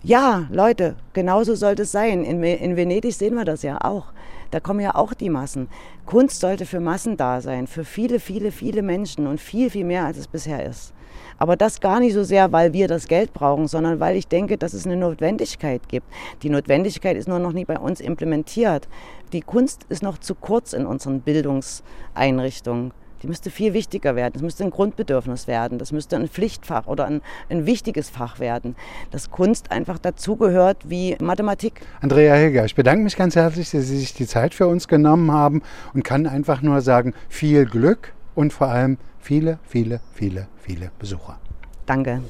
Ja, 0.05 0.47
Leute, 0.51 0.97
genauso 1.13 1.55
sollte 1.55 1.83
es 1.83 1.93
sein. 1.93 2.25
In, 2.25 2.43
in, 2.43 2.75
Venedig 2.75 3.15
sehen 3.15 3.35
wir 3.35 3.45
das 3.45 3.63
ja 3.63 3.77
auch. 3.79 4.07
Da 4.51 4.59
kommen 4.59 4.81
ja 4.81 4.95
auch 4.95 5.13
die 5.13 5.29
Massen. 5.29 5.69
Kunst 6.05 6.41
sollte 6.41 6.65
für 6.65 6.81
Massen 6.81 7.15
da 7.15 7.39
sein, 7.39 7.67
für 7.67 7.85
viele, 7.85 8.19
viele, 8.19 8.51
viele 8.51 8.81
Menschen 8.81 9.27
und 9.27 9.39
viel, 9.39 9.69
viel 9.69 9.85
mehr, 9.85 10.03
als 10.03 10.17
es 10.17 10.27
bisher 10.27 10.65
ist. 10.65 10.93
Aber 11.37 11.55
das 11.55 11.79
gar 11.79 12.01
nicht 12.01 12.13
so 12.13 12.25
sehr, 12.25 12.51
weil 12.51 12.73
wir 12.73 12.89
das 12.89 13.07
Geld 13.07 13.31
brauchen, 13.31 13.69
sondern 13.69 14.01
weil 14.01 14.17
ich 14.17 14.27
denke, 14.27 14.57
dass 14.57 14.73
es 14.73 14.85
eine 14.85 14.97
Notwendigkeit 14.97 15.87
gibt. 15.87 16.07
Die 16.41 16.49
Notwendigkeit 16.49 17.15
ist 17.15 17.29
nur 17.29 17.39
noch 17.39 17.53
nie 17.53 17.63
bei 17.63 17.79
uns 17.79 18.01
implementiert. 18.01 18.89
Die 19.31 19.39
Kunst 19.41 19.85
ist 19.87 20.03
noch 20.03 20.17
zu 20.17 20.35
kurz 20.35 20.73
in 20.73 20.85
unseren 20.85 21.21
Bildungseinrichtungen. 21.21 22.91
Die 23.23 23.27
müsste 23.27 23.49
viel 23.49 23.73
wichtiger 23.73 24.17
werden. 24.17 24.33
Das 24.33 24.41
müsste 24.41 24.65
ein 24.65 24.69
Grundbedürfnis 24.69 25.47
werden. 25.47 25.79
Das 25.79 25.93
müsste 25.93 26.17
ein 26.17 26.27
Pflichtfach 26.27 26.87
oder 26.87 27.05
ein, 27.05 27.21
ein 27.49 27.65
wichtiges 27.65 28.09
Fach 28.09 28.39
werden. 28.39 28.75
Dass 29.11 29.31
Kunst 29.31 29.71
einfach 29.71 29.97
dazugehört 29.97 30.89
wie 30.89 31.15
Mathematik. 31.21 31.81
Andrea 32.01 32.35
Hilger, 32.35 32.65
ich 32.65 32.75
bedanke 32.75 33.03
mich 33.03 33.15
ganz 33.15 33.37
herzlich, 33.37 33.71
dass 33.71 33.87
Sie 33.87 33.97
sich 33.97 34.13
die 34.13 34.27
Zeit 34.27 34.53
für 34.53 34.67
uns 34.67 34.89
genommen 34.89 35.31
haben 35.31 35.61
und 35.93 36.03
kann 36.03 36.27
einfach 36.27 36.61
nur 36.61 36.81
sagen, 36.81 37.13
viel 37.29 37.65
Glück 37.65 38.13
und 38.35 38.51
vor 38.51 38.67
allem 38.67 38.97
viele, 39.19 39.57
viele, 39.63 40.01
viele, 40.13 40.47
viele 40.61 40.91
Besucher. 40.99 41.39
Danke. 41.85 42.21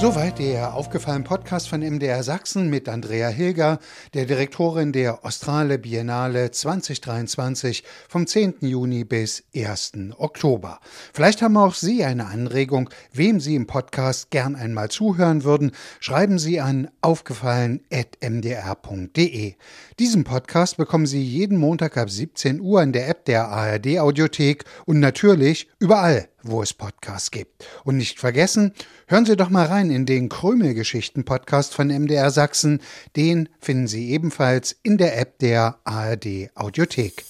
Soweit 0.00 0.38
der 0.38 0.72
aufgefallene 0.72 1.24
Podcast 1.24 1.68
von 1.68 1.80
MDR 1.80 2.22
Sachsen 2.22 2.70
mit 2.70 2.88
Andrea 2.88 3.28
Hilger, 3.28 3.78
der 4.14 4.24
Direktorin 4.24 4.92
der 4.92 5.26
Australe 5.26 5.78
Biennale 5.78 6.50
2023 6.50 7.84
vom 8.08 8.26
10. 8.26 8.54
Juni 8.62 9.04
bis 9.04 9.44
1. 9.54 9.92
Oktober. 10.16 10.80
Vielleicht 11.12 11.42
haben 11.42 11.58
auch 11.58 11.74
Sie 11.74 12.02
eine 12.02 12.28
Anregung, 12.28 12.88
wem 13.12 13.40
Sie 13.40 13.54
im 13.54 13.66
Podcast 13.66 14.30
gern 14.30 14.56
einmal 14.56 14.88
zuhören 14.88 15.44
würden. 15.44 15.72
Schreiben 16.00 16.38
Sie 16.38 16.62
an 16.62 16.88
aufgefallen.mdr.de. 17.02 19.54
Diesen 19.98 20.24
Podcast 20.24 20.78
bekommen 20.78 21.04
Sie 21.04 21.22
jeden 21.22 21.58
Montag 21.58 21.98
ab 21.98 22.08
17 22.08 22.62
Uhr 22.62 22.82
in 22.82 22.92
der 22.92 23.06
App 23.06 23.26
der 23.26 23.48
ARD 23.48 23.98
Audiothek 23.98 24.64
und 24.86 24.98
natürlich 24.98 25.68
überall, 25.78 26.29
wo 26.42 26.62
es 26.62 26.72
Podcasts 26.72 27.30
gibt. 27.30 27.66
Und 27.84 27.96
nicht 27.96 28.18
vergessen, 28.18 28.72
hören 29.06 29.26
Sie 29.26 29.36
doch 29.36 29.50
mal 29.50 29.66
rein 29.66 29.90
in 29.90 30.06
den 30.06 30.28
Krümelgeschichten-Podcast 30.28 31.74
von 31.74 31.88
MDR 31.88 32.30
Sachsen. 32.30 32.80
Den 33.16 33.48
finden 33.60 33.86
Sie 33.86 34.10
ebenfalls 34.10 34.76
in 34.82 34.98
der 34.98 35.18
App 35.18 35.38
der 35.38 35.78
ARD 35.84 36.50
Audiothek. 36.54 37.24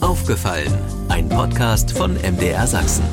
Aufgefallen, 0.00 0.72
ein 1.08 1.28
Podcast 1.28 1.92
von 1.92 2.14
MDR 2.14 2.66
Sachsen. 2.66 3.04